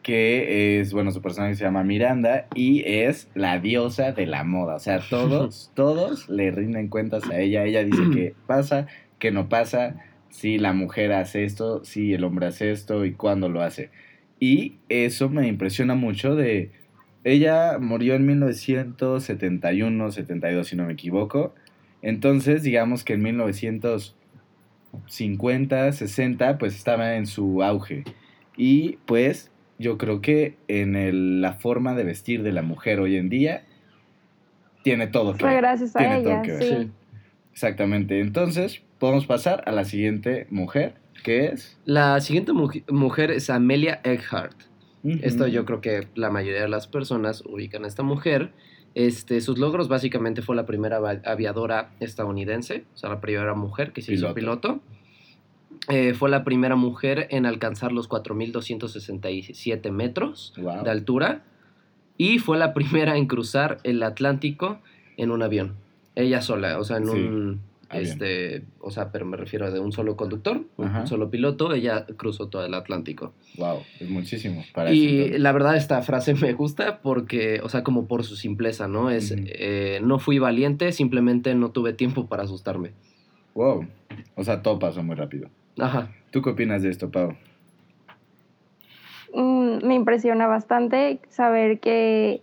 [0.01, 4.75] que es, bueno, su personaje se llama Miranda y es la diosa de la moda.
[4.75, 7.63] O sea, todos, todos le rinden cuentas a ella.
[7.63, 8.87] Ella dice que pasa,
[9.19, 9.95] que no pasa,
[10.29, 13.89] si la mujer hace esto, si el hombre hace esto y cuándo lo hace.
[14.39, 16.71] Y eso me impresiona mucho de...
[17.23, 21.53] Ella murió en 1971, 72, si no me equivoco.
[22.01, 23.21] Entonces, digamos que en
[24.93, 28.03] 1950, 60, pues estaba en su auge.
[28.57, 33.15] Y pues yo creo que en el- la forma de vestir de la mujer hoy
[33.17, 33.63] en día
[34.83, 35.57] tiene todo que ver.
[35.57, 36.63] gracias a Tiene todo ella, que ver.
[36.63, 36.75] sí.
[36.83, 36.91] Sí.
[37.53, 38.19] Exactamente.
[38.21, 41.77] Entonces, podemos pasar a la siguiente mujer, que es...
[41.85, 44.55] La siguiente muj- mujer es Amelia Earhart.
[45.03, 45.51] Esto Ujú.
[45.51, 48.51] yo creo que la mayoría de las personas ubican a esta mujer.
[48.93, 54.01] Este, sus logros básicamente fue la primera aviadora estadounidense, o sea, la primera mujer que
[54.01, 54.79] se hizo piloto.
[55.89, 60.83] Eh, fue la primera mujer en alcanzar los 4.267 metros Wow.
[60.83, 61.43] de altura
[62.17, 64.79] y fue la primera en cruzar el Atlántico
[65.17, 65.75] en un avión.
[66.15, 67.61] Ella sola, o sea, en Sí, un...
[67.91, 68.11] avión.
[68.11, 71.01] Este, o sea, pero me refiero de un solo conductor, Ajá.
[71.01, 73.33] un solo piloto, ella cruzó todo el Atlántico.
[73.57, 78.07] Wow, es muchísimo para Y la verdad esta frase me gusta porque, o sea, como
[78.07, 79.09] por su simpleza, ¿no?
[79.09, 82.91] Es, eh, no fui valiente, simplemente no tuve tiempo para asustarme.
[83.53, 83.87] Wow.
[84.35, 85.49] O sea, todo pasó muy rápido.
[85.79, 86.11] Ajá.
[86.31, 87.35] ¿Tú qué opinas de esto, Pau?
[89.33, 92.41] Mm, me impresiona bastante saber que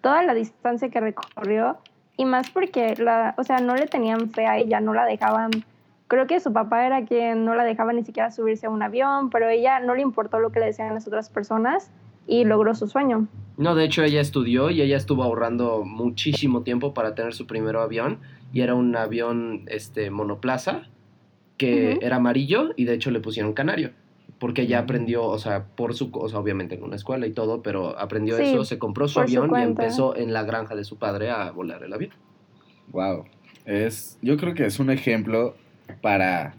[0.00, 1.78] toda la distancia que recorrió
[2.16, 5.50] y más porque la, o sea, no le tenían fe a ella, no la dejaban.
[6.06, 9.30] Creo que su papá era quien no la dejaba ni siquiera subirse a un avión,
[9.30, 11.90] pero ella no le importó lo que le decían las otras personas
[12.26, 13.26] y logró su sueño.
[13.56, 17.76] No, de hecho ella estudió y ella estuvo ahorrando muchísimo tiempo para tener su primer
[17.76, 18.20] avión
[18.52, 20.82] y era un avión este monoplaza
[21.56, 23.92] que era amarillo y de hecho le pusieron canario
[24.44, 27.62] porque ella aprendió, o sea, por su, o sea, obviamente en una escuela y todo,
[27.62, 30.98] pero aprendió Sí, eso, se compró su avión y empezó en la granja de su
[30.98, 32.12] padre a volar el avión.
[32.88, 33.24] Wow.
[33.64, 35.56] Es, yo creo que es un ejemplo
[36.02, 36.56] para,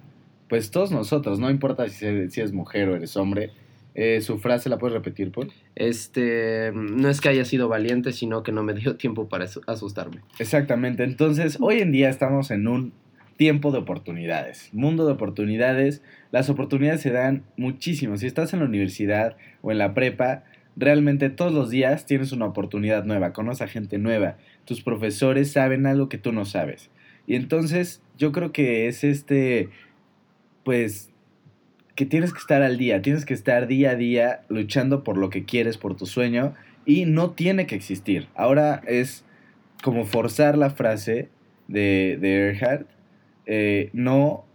[0.49, 1.37] pues, todos nosotros.
[1.37, 3.51] No importa si, si eres mujer o eres hombre.
[3.93, 5.53] Eh, ¿Su frase la puedes repetir, Paul?
[5.75, 9.61] Este, no es que haya sido valiente, sino que no me dio tiempo para asu-
[9.67, 10.21] asustarme.
[10.39, 11.03] Exactamente.
[11.03, 12.93] Entonces, hoy en día estamos en un
[13.37, 16.01] tiempo de oportunidades, mundo de oportunidades.
[16.31, 18.17] Las oportunidades se dan muchísimo.
[18.17, 20.43] Si estás en la universidad o en la prepa,
[20.75, 25.85] realmente todos los días tienes una oportunidad nueva, conoces a gente nueva, tus profesores saben
[25.85, 26.89] algo que tú no sabes.
[27.27, 29.69] Y entonces yo creo que es este,
[30.63, 31.11] pues,
[31.95, 35.29] que tienes que estar al día, tienes que estar día a día luchando por lo
[35.29, 36.53] que quieres, por tu sueño,
[36.85, 38.27] y no tiene que existir.
[38.35, 39.23] Ahora es
[39.81, 41.29] como forzar la frase
[41.67, 42.85] de, de Erhard,
[43.45, 44.45] eh, no,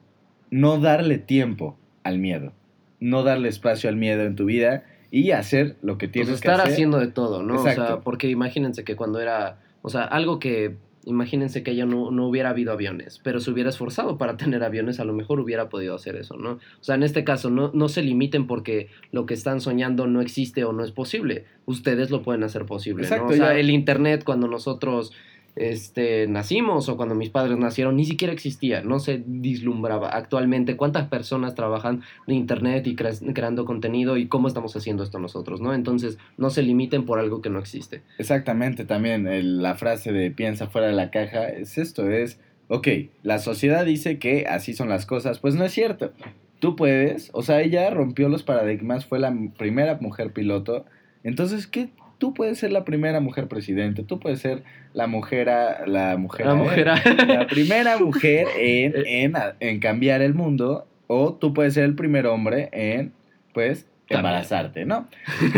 [0.50, 2.52] no darle tiempo al miedo,
[2.98, 6.48] no darle espacio al miedo en tu vida y hacer lo que tienes pues que
[6.48, 6.58] hacer.
[6.60, 7.60] estar haciendo de todo, ¿no?
[7.60, 12.10] O sea, porque imagínense que cuando era, o sea, algo que imagínense que ella no,
[12.10, 15.68] no, hubiera habido aviones, pero se hubiera esforzado para tener aviones, a lo mejor hubiera
[15.68, 16.52] podido hacer eso, ¿no?
[16.52, 20.20] O sea, en este caso, no, no se limiten porque lo que están soñando no
[20.20, 21.44] existe o no es posible.
[21.66, 23.26] Ustedes lo pueden hacer posible, ¿no?
[23.26, 25.12] O sea, el Internet, cuando nosotros
[25.56, 30.10] este, nacimos o cuando mis padres nacieron, ni siquiera existía, no se dislumbraba.
[30.10, 35.60] Actualmente, ¿cuántas personas trabajan de Internet y creando contenido y cómo estamos haciendo esto nosotros,
[35.60, 35.74] no?
[35.74, 38.02] Entonces, no se limiten por algo que no existe.
[38.18, 42.88] Exactamente, también la frase de piensa fuera de la caja es esto, es, ok,
[43.22, 46.12] la sociedad dice que así son las cosas, pues no es cierto.
[46.60, 50.84] Tú puedes, o sea, ella rompió los paradigmas, fue la primera mujer piloto.
[51.24, 55.46] Entonces, ¿qué tú puedes ser la primera mujer presidente, tú puedes ser la mujer,
[55.86, 61.74] la mujer, la, mujer la primera mujer en, en, cambiar el mundo, o tú puedes
[61.74, 63.12] ser el primer hombre en,
[63.54, 65.08] pues, embarazarte, ¿no?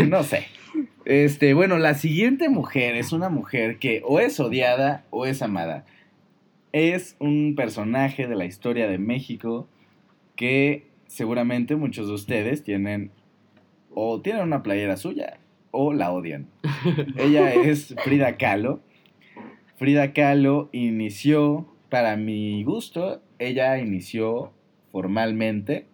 [0.07, 0.47] No sé.
[1.05, 5.85] Este, bueno, la siguiente mujer es una mujer que o es odiada o es amada.
[6.71, 9.67] Es un personaje de la historia de México
[10.37, 13.11] que seguramente muchos de ustedes tienen
[13.93, 15.37] o tienen una playera suya
[15.73, 16.47] o la odian.
[17.17, 18.79] Ella es Frida Kahlo.
[19.75, 24.53] Frida Kahlo inició, para mi gusto, ella inició
[24.91, 25.87] formalmente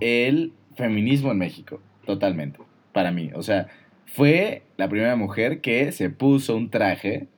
[0.00, 2.58] el feminismo en México, totalmente,
[2.92, 3.30] para mí.
[3.34, 3.68] O sea,
[4.06, 7.28] fue la primera mujer que se puso un traje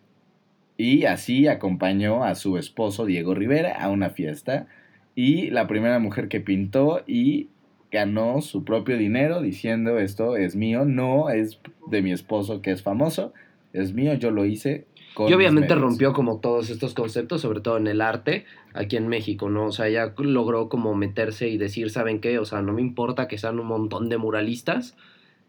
[0.77, 4.69] y así acompañó a su esposo Diego Rivera a una fiesta
[5.17, 7.49] y la primera mujer que pintó y
[7.91, 12.83] ganó su propio dinero diciendo esto es mío, no es de mi esposo que es
[12.83, 13.33] famoso,
[13.73, 14.87] es mío, yo lo hice.
[15.29, 19.49] y obviamente rompió como todos estos conceptos, sobre todo en el arte, aquí en México,
[19.49, 19.67] ¿no?
[19.67, 22.39] O sea, ella logró como meterse y decir, ¿saben qué?
[22.39, 24.97] O sea, no me importa que sean un montón de muralistas,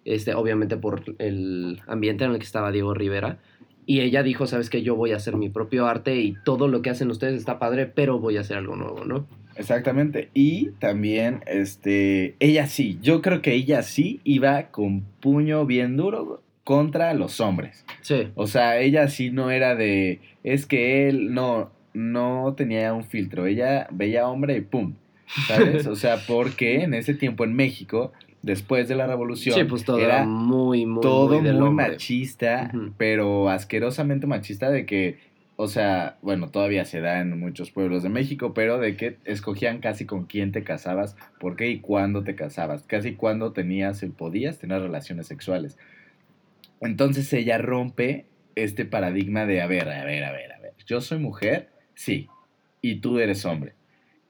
[0.04, 3.38] este, obviamente por el ambiente en el que estaba Diego Rivera,
[3.86, 6.82] y ella dijo, sabes que yo voy a hacer mi propio arte y todo lo
[6.82, 9.28] que hacen ustedes está padre, pero voy a hacer algo nuevo, ¿no?
[9.56, 10.30] Exactamente.
[10.34, 16.42] Y también, este, ella sí, yo creo que ella sí iba con puño bien duro
[16.64, 17.86] contra los hombres.
[18.02, 18.30] Sí.
[18.36, 23.46] O sea, ella sí no era de, es que él no, no tenía un filtro,
[23.46, 24.96] ella veía hombre y pum.
[25.48, 25.88] ¿Sabes?
[25.88, 28.12] O sea, porque en ese tiempo en México
[28.42, 29.56] después de la revolución.
[29.56, 35.20] Sí, pues todo era muy, muy, todo muy, machista, pero asquerosamente machista de que,
[35.62, 39.78] o sea, bueno, todavía se da en muchos pueblos de México, pero de que escogían
[39.78, 44.08] casi con quién te casabas, por qué y cuándo te casabas, casi cuándo tenías y
[44.08, 45.78] podías tener relaciones sexuales.
[46.80, 51.00] Entonces ella rompe este paradigma de, a ver, a ver, a ver, a ver, yo
[51.00, 52.28] soy mujer, sí,
[52.82, 53.76] y tú eres hombre.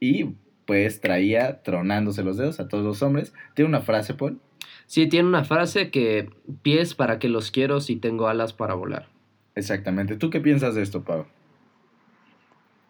[0.01, 3.33] Y pues traía tronándose los dedos a todos los hombres.
[3.55, 4.41] ¿Tiene una frase, Paul?
[4.85, 6.29] Sí, tiene una frase que
[6.61, 9.10] pies para que los quiero si tengo alas para volar.
[9.55, 10.15] Exactamente.
[10.15, 11.25] ¿Tú qué piensas de esto, Pau?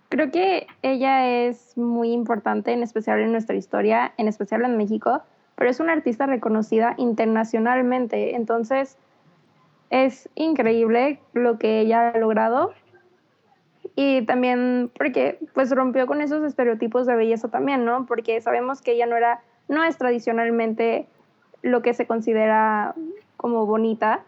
[0.10, 5.24] Creo que ella es muy importante, en especial en nuestra historia, en especial en México,
[5.56, 8.36] pero es una artista reconocida internacionalmente.
[8.36, 8.98] Entonces,
[9.90, 12.74] es increíble lo que ella ha logrado
[13.96, 18.06] y también porque pues rompió con esos estereotipos de belleza también, ¿no?
[18.06, 21.08] Porque sabemos que ella no era, no es tradicionalmente
[21.62, 22.96] lo que se considera
[23.38, 24.24] como bonita,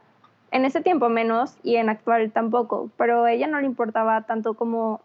[0.54, 4.54] en ese tiempo menos y en actual tampoco, pero a ella no le importaba tanto
[4.54, 5.02] como,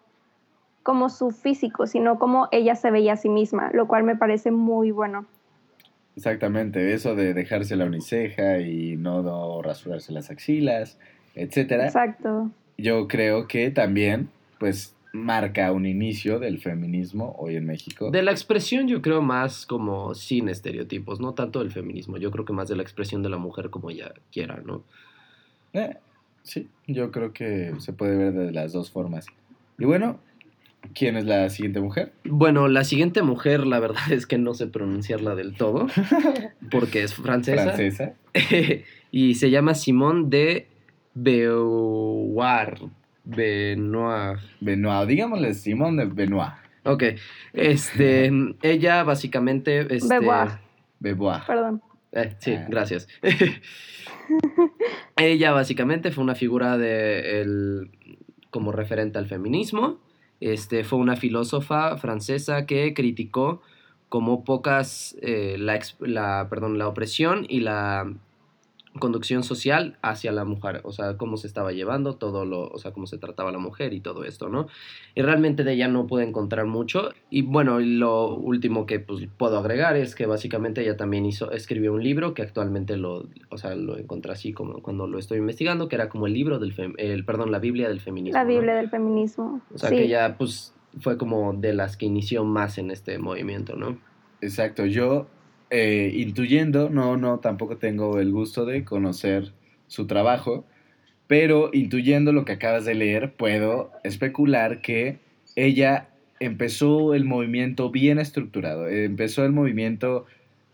[0.82, 4.50] como su físico, sino como ella se veía a sí misma, lo cual me parece
[4.50, 5.24] muy bueno.
[6.16, 10.98] Exactamente, eso de dejarse la uniceja y no rasurarse las axilas,
[11.34, 11.86] etcétera.
[11.86, 12.50] Exacto.
[12.76, 18.10] Yo creo que también pues marca un inicio del feminismo hoy en México.
[18.10, 22.44] De la expresión yo creo más como sin estereotipos, no tanto del feminismo, yo creo
[22.44, 24.82] que más de la expresión de la mujer como ella quiera, ¿no?
[25.72, 25.96] Eh,
[26.42, 29.26] sí, yo creo que se puede ver de las dos formas.
[29.78, 30.18] Y bueno,
[30.94, 32.12] ¿quién es la siguiente mujer?
[32.24, 35.86] Bueno, la siguiente mujer la verdad es que no sé pronunciarla del todo,
[36.70, 37.62] porque es francesa.
[37.64, 38.14] Francesa.
[39.10, 40.66] y se llama Simone de
[41.14, 42.78] Beauvoir.
[43.24, 44.38] Benoit.
[44.60, 46.52] Benoit, digámosle Simón de Benoit.
[46.84, 47.02] Ok,
[47.52, 48.30] este,
[48.62, 49.80] ella básicamente...
[49.94, 50.52] Este, Bebois.
[50.98, 51.40] Bebois.
[51.46, 51.82] Perdón.
[52.12, 52.66] Eh, sí, Ah.
[52.70, 53.06] gracias.
[55.18, 57.90] Ella básicamente fue una figura de el,
[58.50, 59.98] como referente al feminismo.
[60.40, 63.60] Este, fue una filósofa francesa que criticó
[64.08, 68.12] como pocas eh, la, la, perdón, la opresión y la
[68.98, 72.92] conducción social hacia la mujer, o sea, cómo se estaba llevando todo lo, o sea,
[72.92, 74.66] cómo se trataba la mujer y todo esto, ¿no?
[75.14, 77.10] Y realmente de ella no pude encontrar mucho.
[77.30, 81.92] Y bueno, lo último que pues, puedo agregar es que básicamente ella también hizo, escribió
[81.92, 85.88] un libro que actualmente lo, o sea, lo encontré así como cuando lo estoy investigando,
[85.88, 88.38] que era como el libro del, fem- el, perdón, la Biblia del feminismo.
[88.38, 88.50] La ¿no?
[88.50, 89.60] Biblia del feminismo.
[89.74, 89.96] O sea, sí.
[89.96, 93.98] que ella pues fue como de las que inició más en este movimiento, ¿no?
[94.40, 95.26] Exacto, yo
[95.70, 99.52] eh, intuyendo, no, no, tampoco tengo el gusto de conocer
[99.86, 100.64] su trabajo,
[101.26, 105.18] pero intuyendo lo que acabas de leer, puedo especular que
[105.56, 106.08] ella
[106.40, 110.26] empezó el movimiento bien estructurado, empezó el movimiento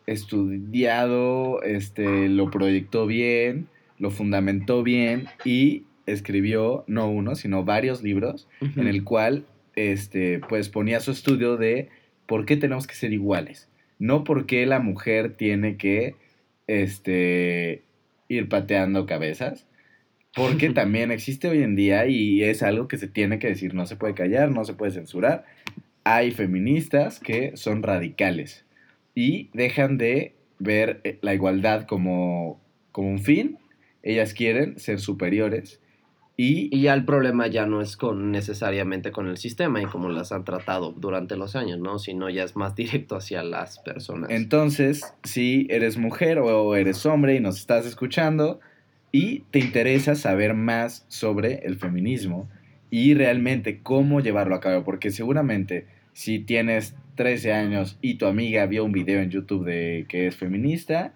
[0.07, 8.47] estudiado, este, lo proyectó bien, lo fundamentó bien y escribió no uno, sino varios libros
[8.61, 11.89] en el cual este, pues ponía su estudio de
[12.27, 13.69] por qué tenemos que ser iguales.
[13.99, 16.15] No por qué la mujer tiene que
[16.67, 17.83] este,
[18.29, 19.67] ir pateando cabezas.
[20.35, 23.87] Porque también existe hoy en día y es algo que se tiene que decir, no
[23.87, 25.45] se puede callar, no se puede censurar.
[26.05, 28.67] Hay feministas que son radicales
[29.15, 32.61] y dejan de ver eh, la igualdad como,
[32.93, 33.59] como un fin.
[34.03, 35.81] Ellas quieren ser superiores
[36.37, 40.09] y Y ya el problema ya no es con necesariamente con el sistema y como
[40.09, 41.99] las han tratado durante los años, ¿no?
[41.99, 44.31] Sino ya es más directo hacia las personas.
[44.31, 48.61] Entonces, si eres mujer o eres hombre y nos estás escuchando
[49.13, 52.49] y te interesa saber más sobre el feminismo
[52.91, 58.67] y realmente cómo llevarlo a cabo, porque seguramente si tienes 13 años y tu amiga
[58.67, 61.15] vio un video en YouTube de que es feminista,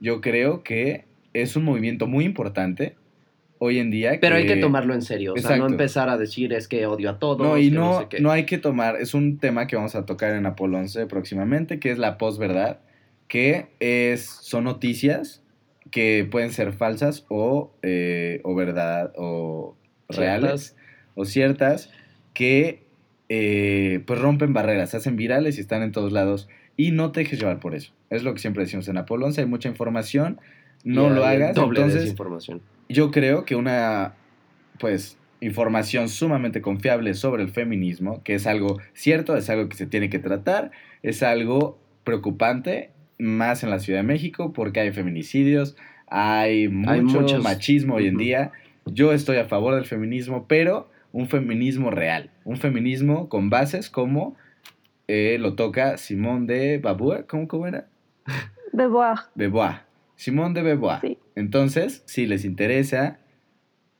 [0.00, 2.96] yo creo que es un movimiento muy importante
[3.62, 4.18] hoy en día.
[4.20, 5.72] Pero hay que tomarlo en serio, o sea, no Exacto.
[5.74, 7.46] empezar a decir es que odio a todos.
[7.46, 10.06] No, y que no, sé no hay que tomar, es un tema que vamos a
[10.06, 12.78] tocar en Apolo 11 próximamente, que es la posverdad,
[13.28, 15.42] que es, son noticias
[15.90, 19.76] que pueden ser falsas o, eh, o verdad o
[20.08, 20.74] reales
[21.14, 21.90] o ciertas
[22.32, 22.82] que
[23.28, 27.20] eh, pues rompen barreras, se hacen virales y están en todos lados y no te
[27.20, 27.92] dejes llevar por eso.
[28.08, 30.40] Es lo que siempre decimos en Apolo 11, hay mucha información,
[30.82, 32.62] no lo hagas, Doble entonces desinformación.
[32.90, 34.14] Yo creo que una,
[34.78, 39.86] pues, información sumamente confiable sobre el feminismo, que es algo cierto, es algo que se
[39.86, 40.70] tiene que tratar,
[41.02, 45.76] es algo preocupante, más en la Ciudad de México, porque hay feminicidios,
[46.08, 48.52] hay mucho Hay muchos- machismo hoy en día.
[48.86, 54.36] Yo estoy a favor del feminismo, pero un feminismo real, un feminismo con bases como
[55.08, 57.86] eh, lo toca Simón de Babua, ¿cómo, cómo era?
[58.72, 59.16] Beauvoir.
[59.34, 59.80] Beauvoir.
[60.20, 61.00] Simón de Beauvoir.
[61.00, 61.18] Sí.
[61.34, 63.20] Entonces, si les interesa,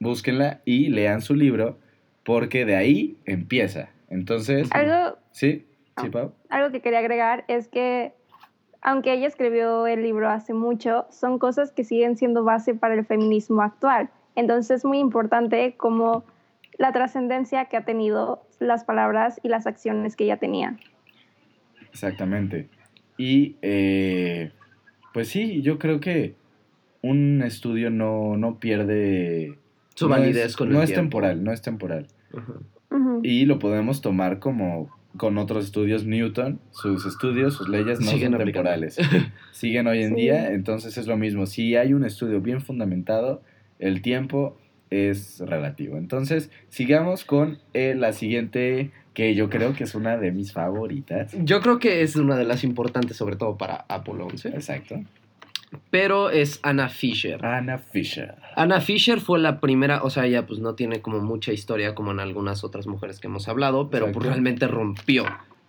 [0.00, 1.78] búsquenla y lean su libro,
[2.24, 3.88] porque de ahí empieza.
[4.10, 5.66] Entonces, Algo, ¿sí?
[5.98, 6.10] ¿Sí.
[6.10, 6.34] Pau?
[6.50, 8.12] algo que quería agregar es que,
[8.82, 13.06] aunque ella escribió el libro hace mucho, son cosas que siguen siendo base para el
[13.06, 14.10] feminismo actual.
[14.36, 16.24] Entonces es muy importante como
[16.76, 20.76] la trascendencia que ha tenido las palabras y las acciones que ella tenía.
[21.90, 22.68] Exactamente.
[23.16, 24.52] Y, eh,
[25.12, 26.34] pues sí, yo creo que
[27.02, 29.58] un estudio no, no pierde...
[29.94, 31.02] Su no validez es- con el No es tiempo.
[31.02, 32.06] temporal, no es temporal.
[33.22, 36.04] Y lo podemos tomar como con otros estudios.
[36.04, 38.70] Newton, sus estudios, sus leyes no Siguen son aplicando.
[38.70, 38.98] temporales.
[39.52, 40.20] Siguen hoy en Sí.
[40.22, 41.46] día, entonces es lo mismo.
[41.46, 43.42] Si hay un estudio bien fundamentado,
[43.78, 44.56] el tiempo
[44.90, 45.96] es relativo.
[45.96, 51.32] Entonces, sigamos con eh, la siguiente, que yo creo que es una de mis favoritas.
[51.38, 54.48] Yo creo que es una de las importantes, sobre todo para Apolo 11.
[54.48, 55.00] Exacto.
[55.90, 57.44] Pero es Anna Fisher.
[57.44, 58.34] Anna Fisher.
[58.56, 62.10] Anna Fisher fue la primera, o sea, ella pues no tiene como mucha historia como
[62.10, 65.24] en algunas otras mujeres que hemos hablado, pero pues, realmente rompió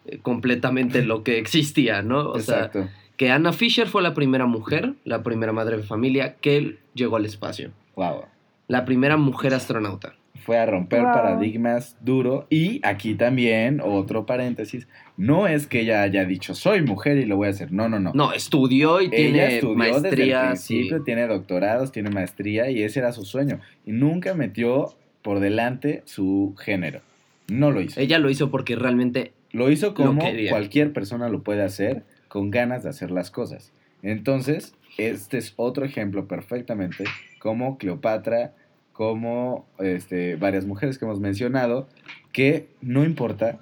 [0.06, 2.30] eh, completamente lo que existía, ¿no?
[2.30, 2.90] O sea, Exacto.
[3.15, 7.26] que Anna Fisher fue la primera mujer, la primera madre de familia que llegó al
[7.26, 7.72] espacio.
[7.96, 8.26] Wow.
[8.72, 10.13] La primera mujer astronauta.
[10.46, 11.13] Fue a romper Wow.
[11.13, 12.48] paradigmas duro.
[12.50, 17.36] Y aquí también, otro paréntesis, no es que ella haya dicho, soy mujer y lo
[17.38, 17.72] voy a hacer.
[17.72, 18.12] No, no, no.
[18.15, 20.72] No, estudió y Ella tiene estudió desde el maestrías.
[20.72, 23.60] y- principio, tiene doctorados, tiene maestría y ese era su sueño.
[23.86, 27.02] Y nunca metió por delante su género.
[27.48, 28.00] No lo hizo.
[28.00, 32.84] Ella lo hizo porque realmente Lo hizo como cualquier persona lo puede hacer con ganas
[32.84, 33.72] de hacer las cosas.
[34.02, 37.04] Entonces, este es otro ejemplo perfectamente
[37.40, 38.54] como Cleopatra,
[38.92, 41.87] como este, varias mujeres que hemos mencionado,
[42.31, 43.60] que no importa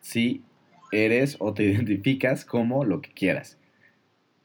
[0.00, 0.42] si
[0.92, 3.58] eres o te identificas como lo que quieras.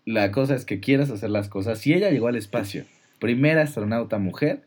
[0.05, 1.79] La cosa es que quieras hacer las cosas.
[1.79, 2.85] Si ella llegó al espacio,
[3.19, 4.61] primera astronauta mujer,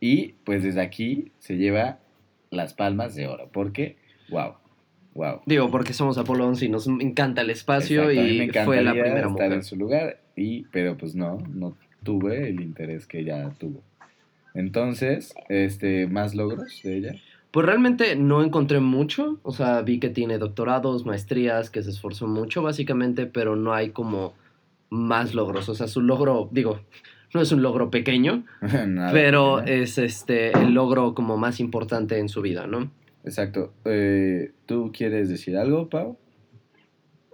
[0.00, 1.98] y pues desde aquí se lleva
[2.50, 3.96] las palmas de oro, porque,
[4.28, 4.56] wow,
[5.14, 5.40] wow.
[5.46, 9.30] Digo, porque somos Apolo 11 y nos encanta el espacio y fue la primera estar
[9.30, 9.52] mujer.
[9.54, 13.82] en su lugar, y, pero pues no, no tuve el interés que ella tuvo.
[14.54, 17.14] Entonces, este, ¿más logros de ella?
[17.50, 22.26] Pues realmente no encontré mucho, o sea, vi que tiene doctorados, maestrías, que se esforzó
[22.26, 24.34] mucho básicamente, pero no hay como
[24.90, 26.80] más logros, o sea, su logro, digo,
[27.32, 28.44] no es un logro pequeño,
[28.88, 29.66] Nada, pero ¿no?
[29.66, 32.90] es este el logro como más importante en su vida, ¿no?
[33.24, 33.72] Exacto.
[33.84, 36.16] Eh, ¿Tú quieres decir algo, Pau?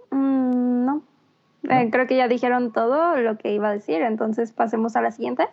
[0.09, 1.03] Mm, no.
[1.69, 5.11] Eh, creo que ya dijeron todo lo que iba a decir, entonces pasemos a la
[5.11, 5.47] siguiente.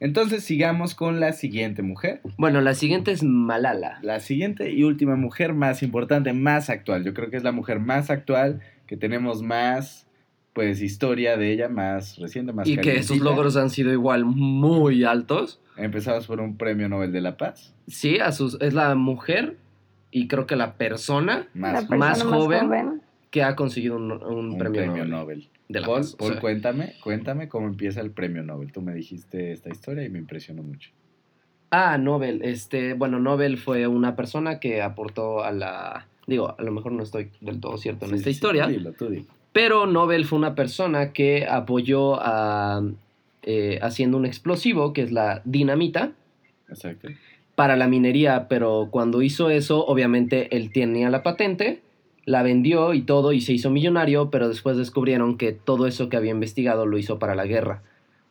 [0.00, 2.22] Entonces sigamos con la siguiente mujer.
[2.38, 3.98] Bueno, la siguiente es Malala.
[4.02, 7.04] La siguiente y última mujer más importante, más actual.
[7.04, 10.08] Yo creo que es la mujer más actual, que tenemos más,
[10.54, 15.04] pues, historia de ella, más reciente, más Y que sus logros han sido igual muy
[15.04, 15.60] altos.
[15.76, 17.74] Empezamos por un premio Nobel de la Paz.
[17.86, 19.58] Sí, a sus, es la mujer
[20.10, 23.02] y creo que la persona Más, la persona más más, joven.
[23.30, 25.48] Que ha conseguido un, un un premio, premio, Nobel Nobel.
[25.68, 26.14] de la Paul, Paz.
[26.14, 26.40] o Paul, sea.
[26.40, 28.72] cuéntame, cuéntame cómo empieza el premio Nobel.
[28.72, 30.90] Tú me dijiste esta historia y me impresionó mucho.
[31.70, 32.42] Ah, Nobel.
[32.42, 36.06] Este, bueno, Nobel fue una persona que aportó a la.
[36.26, 38.70] Digo, a lo mejor no estoy del todo cierto en Sí, esta sí, historia, tú
[38.70, 39.24] dilo, tú dilo.
[39.52, 42.82] pero Nobel fue una persona que apoyó a.
[43.42, 46.12] eh, haciendo un explosivo que es la dinamita
[46.68, 47.08] Exacto.
[47.54, 51.80] para la minería, pero cuando hizo eso, obviamente él tenía la patente,
[52.24, 56.16] la vendió y todo y se hizo millonario, pero después descubrieron que todo eso que
[56.16, 57.82] había investigado lo hizo para la guerra.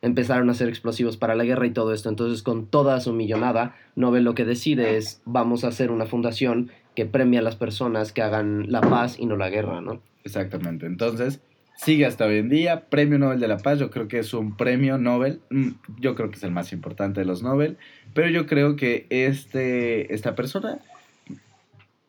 [0.02, 2.08] Empezaron a hacer explosivos para la guerra y todo esto.
[2.08, 6.70] Entonces, con toda su millonada, Nobel lo que decide es, vamos a hacer una fundación
[6.96, 10.00] que premia a las personas que hagan la paz y no la guerra, ¿no?
[10.24, 10.86] Exactamente.
[10.86, 11.40] Entonces,
[11.76, 12.86] sigue hasta hoy en día.
[12.88, 15.40] Premio Nobel de la Paz, yo creo que es un premio Nobel.
[15.50, 17.76] mm, Yo creo que es el más importante de los Nobel.
[18.14, 20.78] Pero yo creo que este, esta persona,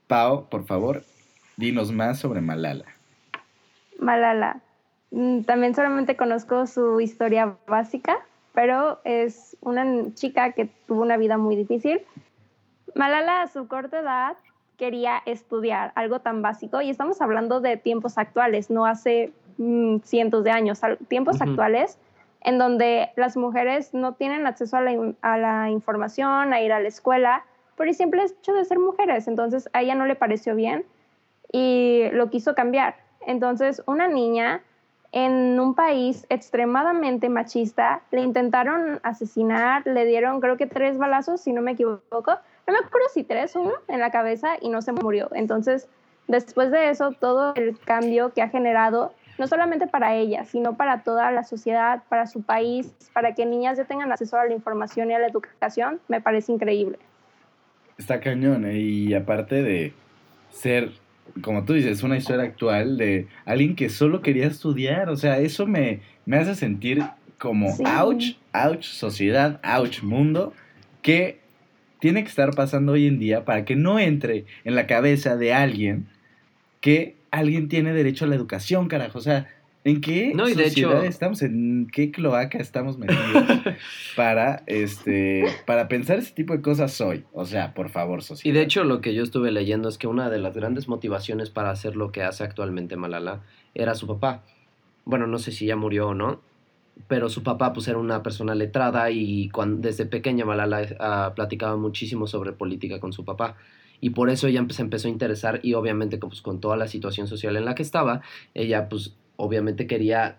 [0.08, 1.04] Pau, por favor,
[1.62, 2.86] dinos más sobre Malala.
[4.00, 4.60] Malala.
[5.12, 8.18] Mm, También solamente conozco su historia básica,
[8.54, 9.86] pero es una
[10.16, 12.02] chica que tuvo una vida muy difícil.
[12.96, 14.38] Malala a su corta edad
[14.78, 20.44] quería estudiar algo tan básico y estamos hablando de tiempos actuales, no hace mm, cientos
[20.44, 21.52] de años, tiempos Ujú.
[21.52, 22.00] actuales
[22.44, 26.80] en donde las mujeres no tienen acceso a la, a la información, a ir a
[26.80, 27.46] la escuela,
[27.78, 29.28] por el simple hecho de ser mujeres.
[29.28, 30.84] Entonces a ella no le pareció bien
[31.52, 32.96] y lo quiso cambiar.
[33.26, 34.62] Entonces una niña
[35.12, 41.52] en un país extremadamente machista le intentaron asesinar, le dieron creo que tres balazos, si
[41.52, 42.38] no me equivoco.
[42.68, 45.30] No me acuerdo si tres uno en la cabeza y no se murió.
[45.34, 45.90] Entonces,
[46.28, 51.04] después de eso, todo el cambio que ha generado, no solamente para ella, sino para
[51.04, 55.12] toda la sociedad, para su país, para que niñas ya tengan acceso a la información
[55.12, 57.00] y a la educación, me parece increíble.
[57.98, 58.80] Está cañón, ¿eh?
[58.80, 59.94] y aparte de
[60.52, 60.92] ser,
[61.42, 65.66] como tú dices, una historia actual de alguien que solo quería estudiar, o sea, eso
[65.68, 67.04] me, me hace sentir
[67.38, 67.84] como, Sí.
[67.86, 70.54] ouch, ouch, sociedad, ouch, mundo,
[71.02, 71.40] que
[72.00, 75.54] tiene que estar pasando hoy en día para que no entre en la cabeza de
[75.54, 76.08] alguien
[76.82, 79.48] que alguien tiene derecho a la educación, carajo, o sea...
[79.84, 81.42] ¿En qué No, y de sociedad hecho- estamos?
[81.42, 83.18] ¿En qué cloaca estamos metidos
[84.16, 87.24] para, este, para pensar ese tipo de cosas hoy?
[87.34, 88.54] O sea, por favor, sociedad.
[88.54, 91.50] Y de hecho lo que yo estuve leyendo es que una de las grandes motivaciones
[91.50, 93.42] para hacer lo que hace actualmente Malala
[93.74, 94.44] era su papá.
[95.06, 96.42] Bueno, no sé si ya murió o no,
[97.08, 101.76] pero su papá pues era una persona letrada y cuando, desde pequeña Malala ah, platicaba
[101.78, 103.56] muchísimo sobre política con su papá.
[104.00, 107.28] Y por eso ella se empezó a interesar y obviamente pues, con toda la situación
[107.28, 108.22] social en la que estaba,
[108.56, 110.38] ella pues obviamente quería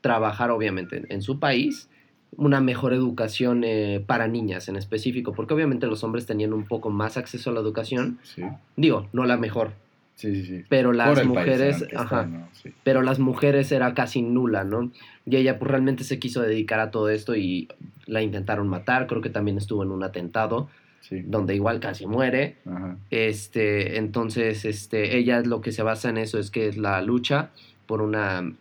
[0.00, 1.88] trabajar obviamente en, en su país
[2.36, 6.90] una mejor educación eh, para niñas en específico, porque obviamente los hombres tenían un poco
[6.90, 8.42] más acceso a la educación, Sí,
[8.76, 9.72] digo, no la mejor,
[10.14, 10.46] sí, sí.
[10.46, 10.64] sí.
[10.68, 12.48] pero las país mujeres, ajá, está, ¿no?
[12.52, 12.72] Sí.
[12.84, 14.92] pero las mujeres era casi nula, ¿no?
[15.24, 17.68] Y ella pues realmente se quiso dedicar a todo esto y
[18.06, 20.68] la intentaron matar, creo que también estuvo en un atentado
[21.00, 21.22] sí.
[21.24, 22.56] donde igual casi muere.
[22.66, 22.98] Ajá.
[23.10, 27.50] Este, entonces, este, ella lo que se basa en eso es que es la lucha
[27.86, 28.52] por una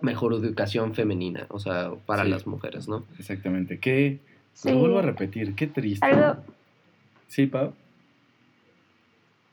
[0.00, 2.30] mejor educación femenina, o sea, para Sí.
[2.30, 3.04] las mujeres, ¿no?
[3.18, 3.78] Exactamente.
[3.78, 4.20] ¿Qué?
[4.52, 4.70] Sí.
[4.70, 6.04] Lo vuelvo a repetir, qué triste.
[6.06, 6.40] Algo,
[7.28, 7.72] Sí, Pau.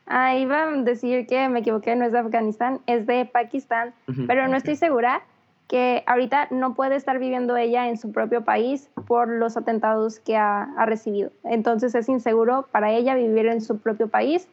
[0.06, 3.94] ah, iba a decir que me equivoqué, no es de Afganistán, es de Pakistán,
[4.28, 5.24] pero no estoy segura
[5.68, 10.36] que ahorita no puede estar viviendo ella en su propio país por los atentados que
[10.38, 11.32] ha, ha recibido.
[11.46, 14.48] Entonces es inseguro para ella vivir en su propio país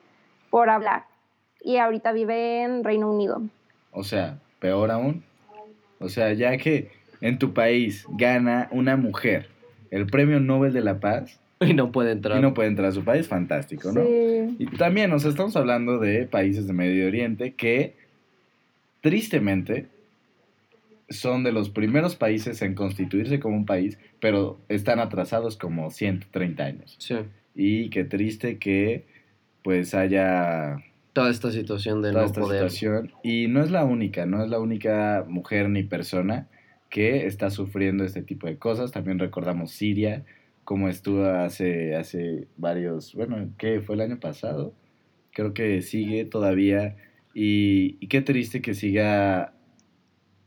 [0.51, 1.05] por hablar.
[1.63, 3.43] y ahorita vive en Reino Unido.
[3.93, 5.25] O sea, peor aún.
[5.99, 6.91] O sea, ya que
[7.21, 9.49] en tu país gana una mujer
[9.91, 11.39] el premio Nobel de la Paz.
[11.63, 12.39] Y no puede entrar.
[12.39, 14.03] Y no puede entrar a su país, fantástico, ¿no?
[14.03, 14.57] Sí.
[14.59, 17.97] Y también, o sea, estamos hablando de países de Medio Oriente que,
[19.03, 19.87] tristemente,
[21.11, 26.65] son de los primeros países en constituirse como un país, pero están atrasados como 130
[26.65, 26.97] años.
[26.99, 27.17] Sí.
[27.55, 29.05] Y qué triste que,
[29.63, 30.79] pues, haya
[31.13, 33.13] toda esta situación de toda esta Situación.
[33.23, 36.49] Y no es la única, no es la única mujer ni persona
[36.89, 38.93] que está sufriendo este tipo de cosas.
[38.93, 40.25] También recordamos Siria,
[40.65, 44.75] como estuvo hace, hace varios, bueno, ¿qué fue el año pasado?
[45.33, 46.97] Creo que sigue todavía.
[47.35, 49.55] Y, y qué triste que siga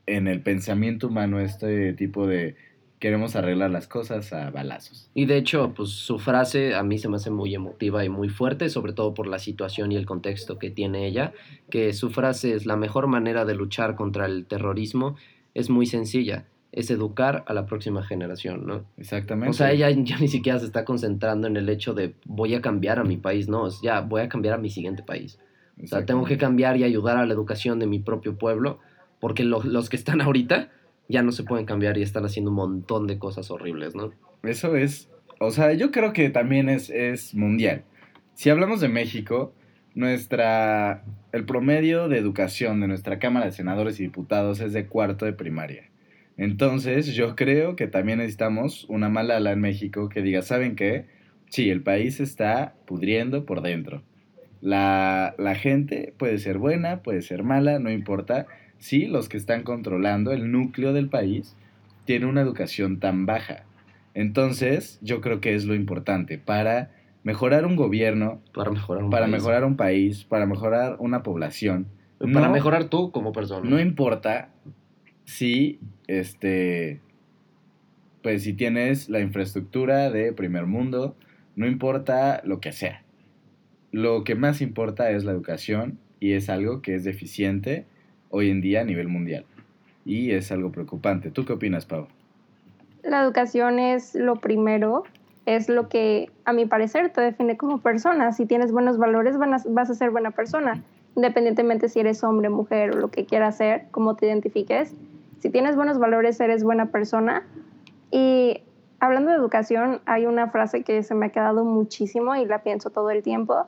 [0.05, 2.55] en el pensamiento humano este tipo de
[3.03, 5.09] queremos arreglar las cosas a balazos.
[5.13, 8.29] Y de hecho, pues su frase a mí se me hace muy emotiva y muy
[8.29, 11.33] fuerte, sobre todo por la situación y el contexto que tiene ella,
[11.69, 15.17] que su frase es la mejor manera de luchar contra el terrorismo
[15.53, 18.85] es muy sencilla, es educar a la próxima generación, ¿no?
[18.95, 19.49] Exactamente.
[19.49, 22.61] O sea, ella ya ni siquiera se está concentrando en el hecho de voy a
[22.61, 25.39] cambiar a mi país, no, es ya voy a cambiar a mi siguiente país.
[25.83, 28.79] O sea, tengo que cambiar y ayudar a la educación de mi propio pueblo,
[29.19, 30.69] porque los que están ahorita
[31.07, 34.11] ya no se pueden cambiar y están haciendo un montón de cosas horribles, ¿no?
[34.43, 37.83] Eso es, o sea, yo creo que también es, es mundial.
[38.33, 39.53] Si hablamos de México,
[39.95, 45.25] nuestra, el promedio de educación de nuestra Cámara de Senadores y Diputados es de cuarto
[45.25, 45.89] de primaria.
[46.35, 51.05] Entonces, yo creo que también necesitamos una mala ala en México que diga, ¿saben qué?
[51.49, 54.01] Sí, el país está pudriendo por dentro.
[54.61, 58.47] La, la gente puede ser buena, puede ser mala, no importa,
[58.83, 61.55] sí, los que están controlando el núcleo del país
[62.03, 63.63] tienen una educación tan baja.
[64.13, 66.91] Entonces, yo creo que es lo importante para
[67.23, 69.31] mejorar un gobierno, para mejorar un, para país.
[69.31, 71.87] Mejorar un país, para mejorar una población.
[72.33, 73.69] Para mejorar tú como persona.
[73.69, 74.49] No importa
[75.23, 76.99] si, este,
[78.21, 81.15] pues si tienes la infraestructura de primer mundo,
[81.55, 83.03] no importa lo que sea.
[83.91, 87.85] Lo que más importa es la educación y es algo que es deficiente
[88.35, 89.45] hoy en día a nivel mundial.
[90.05, 91.29] Y es algo preocupante.
[91.29, 92.07] ¿Tú qué opinas, Pau?
[93.03, 95.03] La educación es lo primero,
[95.45, 98.31] es lo que a mi parecer te define como persona.
[98.31, 100.81] Si tienes buenos valores vas a ser buena persona,
[101.15, 104.95] independientemente si eres hombre, mujer o lo que quieras ser, como te identifiques.
[105.39, 107.43] Si tienes buenos valores eres buena persona.
[108.09, 108.61] Y
[108.99, 112.89] hablando de educación, hay una frase que se me ha quedado muchísimo y la pienso
[112.89, 113.67] todo el tiempo.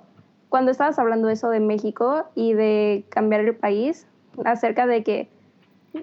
[0.50, 4.08] Cuando estabas hablando eso de México y de cambiar el país,
[4.44, 5.30] acerca de que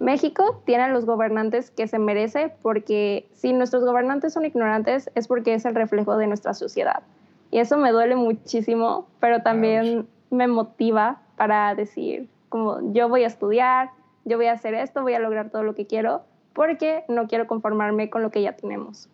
[0.01, 5.29] México tiene a los gobernantes que se merece porque si nuestros gobernantes son ignorantes es
[5.29, 7.03] porque es el reflejo de nuestra sociedad.
[7.51, 13.27] Y eso me duele muchísimo, pero también me motiva para decir, como yo voy a
[13.27, 13.91] estudiar,
[14.25, 16.23] yo voy a hacer esto, voy a lograr todo lo que quiero,
[16.55, 19.09] porque no quiero conformarme con lo que ya tenemos.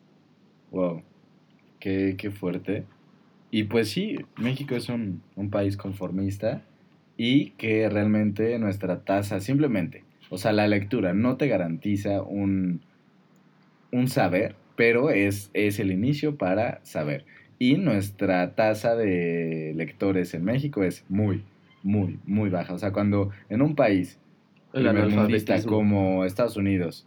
[0.71, 1.03] Wow,
[1.81, 2.85] qué, qué fuerte.
[3.51, 6.63] Y pues sí, México es un, un país conformista
[7.19, 12.81] y que realmente nuestra tasa simplemente, o sea, la lectura no te garantiza un,
[13.93, 17.27] un saber, pero es, es el inicio para saber.
[17.59, 21.43] Y nuestra tasa de lectores en México es muy,
[21.83, 22.73] muy, muy baja.
[22.73, 24.21] O sea, cuando en un país
[25.67, 27.05] como Estados Unidos,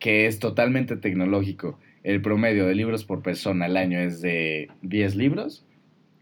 [0.00, 5.14] que es totalmente tecnológico, el promedio de libros por persona al año es de 10
[5.14, 5.64] libros,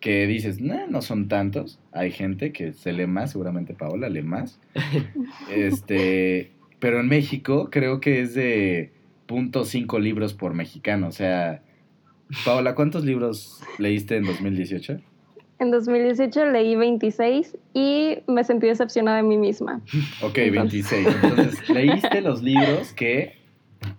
[0.03, 1.79] que dices, no, no son tantos.
[1.93, 4.61] Hay gente que se lee más, seguramente Paola lee más.
[5.51, 6.51] este,
[6.81, 8.93] pero en México creo que es de
[9.29, 11.07] .5 libros por mexicano.
[11.07, 11.63] O sea,
[12.45, 15.01] Paola, ¿cuántos libros leíste en 2018?
[15.61, 19.81] En 2018 leí 26 y me sentí decepcionada de mí misma.
[20.23, 21.07] Ok, 26.
[21.23, 23.37] Entonces, leíste los libros que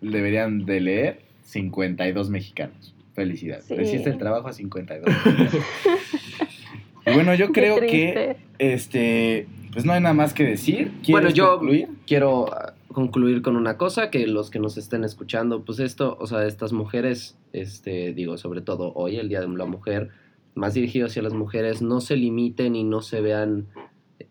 [0.02, 2.94] deberían de leer 52 mexicanos.
[3.14, 3.70] Felicidades.
[3.70, 5.14] Hiciste el trabajo a 52.
[7.06, 10.92] y bueno, yo creo que este pues no hay nada más que decir.
[11.10, 11.60] Bueno, yo
[12.06, 16.28] quiero ah, concluir con una cosa que los que nos estén escuchando, pues esto, o
[16.28, 20.10] sea, estas mujeres, este, digo, sobre todo hoy, el Día de la Mujer,
[20.54, 23.68] más dirigido hacia las mujeres, no se limiten y no se vean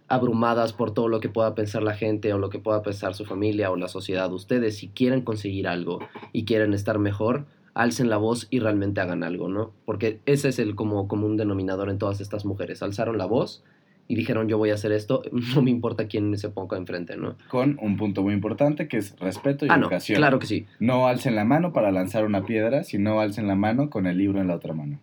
[0.07, 3.25] abrumadas por todo lo que pueda pensar la gente o lo que pueda pensar su
[3.25, 4.33] familia o la sociedad.
[4.33, 5.99] Ustedes, si quieren conseguir algo
[6.33, 9.73] y quieren estar mejor, alcen la voz y realmente hagan algo, ¿no?
[9.85, 12.83] Porque ese es el como común denominador en todas estas mujeres.
[12.83, 13.65] Alzaron la voz
[14.09, 15.23] y dijeron yo voy a hacer esto,
[15.55, 17.37] no me importa quién se ponga enfrente, ¿no?
[17.49, 20.19] Con un punto muy importante que es respeto y ah, educación.
[20.19, 20.67] claro que sí.
[20.81, 24.41] No alcen la mano para lanzar una piedra, sino alcen la mano con el libro
[24.41, 25.01] en la otra mano.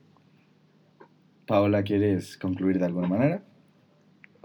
[1.48, 3.44] Paola, ¿quieres concluir de alguna manera?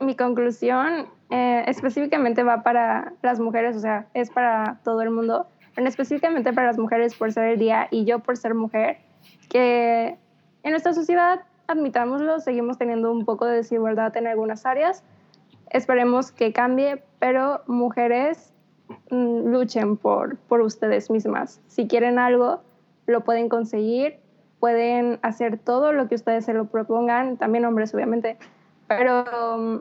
[0.00, 5.46] mi conclusión eh, específicamente va para las mujeres, o sea, es para todo el mundo,
[5.76, 8.98] específicamente para las mujeres por ser el día y yo por ser mujer,
[9.48, 10.16] que
[10.62, 15.02] en nuestra sociedad, admitámoslo, seguimos teniendo un poco de desigualdad en algunas áreas.
[15.70, 18.52] Esperemos que cambie, pero mujeres
[19.10, 21.60] mm, luchen por, por ustedes mismas.
[21.66, 22.60] Si quieren algo,
[23.06, 24.18] lo pueden conseguir,
[24.60, 28.38] pueden hacer todo lo que ustedes se lo propongan, también hombres obviamente,
[28.88, 29.24] pero
[29.58, 29.78] mm,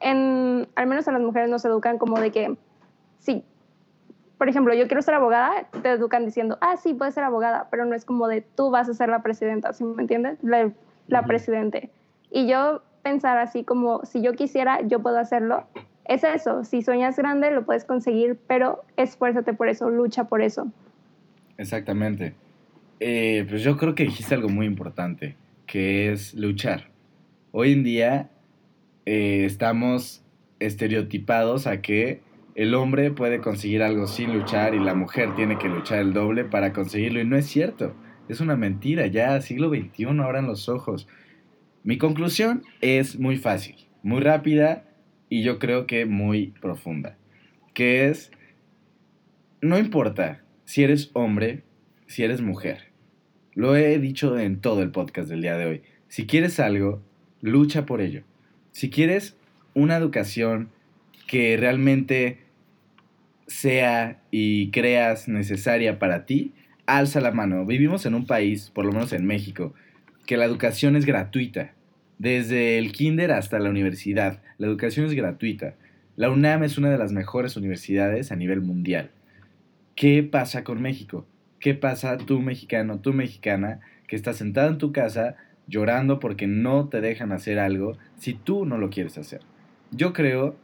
[0.00, 2.56] en, al menos a las mujeres nos educan como de que,
[3.18, 3.44] sí,
[4.38, 7.84] por ejemplo, yo quiero ser abogada, te educan diciendo, ah, sí, puedes ser abogada, pero
[7.86, 10.38] no es como de tú vas a ser la presidenta, ¿sí me entiendes?
[10.42, 10.72] La,
[11.06, 11.90] la presidente.
[12.30, 15.64] Y yo pensar así como, si yo quisiera, yo puedo hacerlo.
[16.04, 20.70] Es eso, si sueñas grande, lo puedes conseguir, pero esfuérzate por eso, lucha por eso.
[21.56, 22.34] Exactamente.
[23.00, 26.88] Eh, pues yo creo que dijiste algo muy importante, que es luchar.
[27.52, 28.30] Hoy en día
[29.06, 30.22] eh, estamos
[30.58, 32.20] estereotipados a que
[32.56, 36.46] el hombre puede conseguir algo sin luchar y la mujer tiene que luchar el doble
[36.46, 37.20] para conseguirlo.
[37.20, 37.94] Y no es cierto.
[38.30, 39.06] Es una mentira.
[39.08, 41.06] Ya siglo XXI ahora en los ojos.
[41.84, 44.88] Mi conclusión es muy fácil, muy rápida
[45.28, 47.18] y yo creo que muy profunda.
[47.74, 48.32] Que es,
[49.60, 51.62] no importa si eres hombre,
[52.06, 52.90] si eres mujer.
[53.52, 55.82] Lo he dicho en todo el podcast del día de hoy.
[56.08, 57.02] Si quieres algo,
[57.42, 58.22] lucha por ello.
[58.72, 59.36] Si quieres
[59.74, 60.70] una educación
[61.26, 62.45] que realmente
[63.46, 66.52] sea y creas necesaria para ti,
[66.86, 67.64] alza la mano.
[67.66, 69.74] Vivimos en un país, por lo menos en México,
[70.26, 71.72] que la educación es gratuita.
[72.18, 75.74] Desde el kinder hasta la universidad, la educación es gratuita.
[76.16, 79.10] La UNAM es una de las mejores universidades a nivel mundial.
[79.94, 81.26] ¿Qué pasa con México?
[81.60, 85.36] ¿Qué pasa tú mexicano, tú mexicana, que estás sentado en tu casa
[85.66, 89.40] llorando porque no te dejan hacer algo si tú no lo quieres hacer.
[89.90, 90.56] Yo creo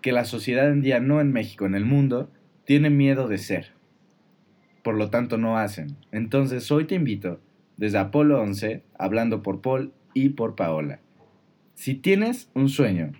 [0.00, 2.30] que la sociedad en día, no en México, en el mundo,
[2.64, 3.72] tiene miedo de ser.
[4.82, 5.96] Por lo tanto, no hacen.
[6.12, 7.40] Entonces, hoy te invito,
[7.76, 11.00] desde Apolo 11, hablando por Paul y por Paola.
[11.74, 13.12] Si tienes un sueño,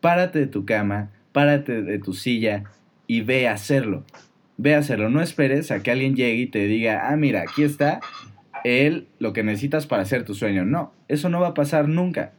[0.00, 2.64] párate de tu cama, párate de tu silla
[3.06, 4.04] y ve a hacerlo.
[4.56, 5.10] Ve a hacerlo.
[5.10, 8.00] No esperes a que alguien llegue y te diga, ah, mira, aquí está
[8.64, 10.64] él lo que necesitas para hacer tu sueño.
[10.64, 12.32] No, eso no va a pasar nunca.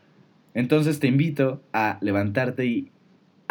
[0.53, 2.91] Entonces te invito a levantarte y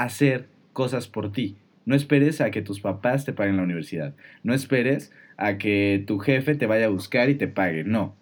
[0.04, 1.56] hacer cosas por ti.
[1.86, 4.14] No esperes a que tus papás te paguen la universidad.
[4.42, 7.84] No esperes a que tu jefe te vaya a buscar y te pague.
[7.84, 8.14] No.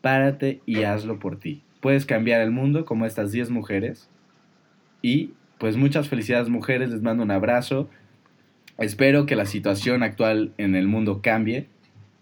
[0.00, 1.62] Párate y hazlo por ti.
[1.80, 4.08] Puedes cambiar el mundo como estas 10 mujeres.
[5.02, 7.88] Y pues muchas felicidades mujeres, les mando un abrazo.
[8.78, 11.66] Espero que la situación actual en el mundo cambie.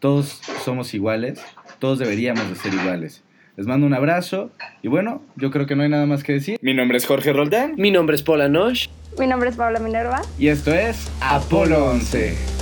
[0.01, 1.44] Todos somos iguales
[1.78, 3.22] todos deberíamos de ser iguales.
[3.59, 4.52] Les mando un abrazo
[4.82, 6.61] y bueno, yo creo que no hay nada más que decir.
[6.62, 7.74] Mi nombre es Jorge Roldán.
[7.76, 8.86] Mi nombre es Paula Nosh.
[9.18, 10.22] Mi nombre es Paula Minerva.
[10.38, 12.57] Y esto es Apolo 11.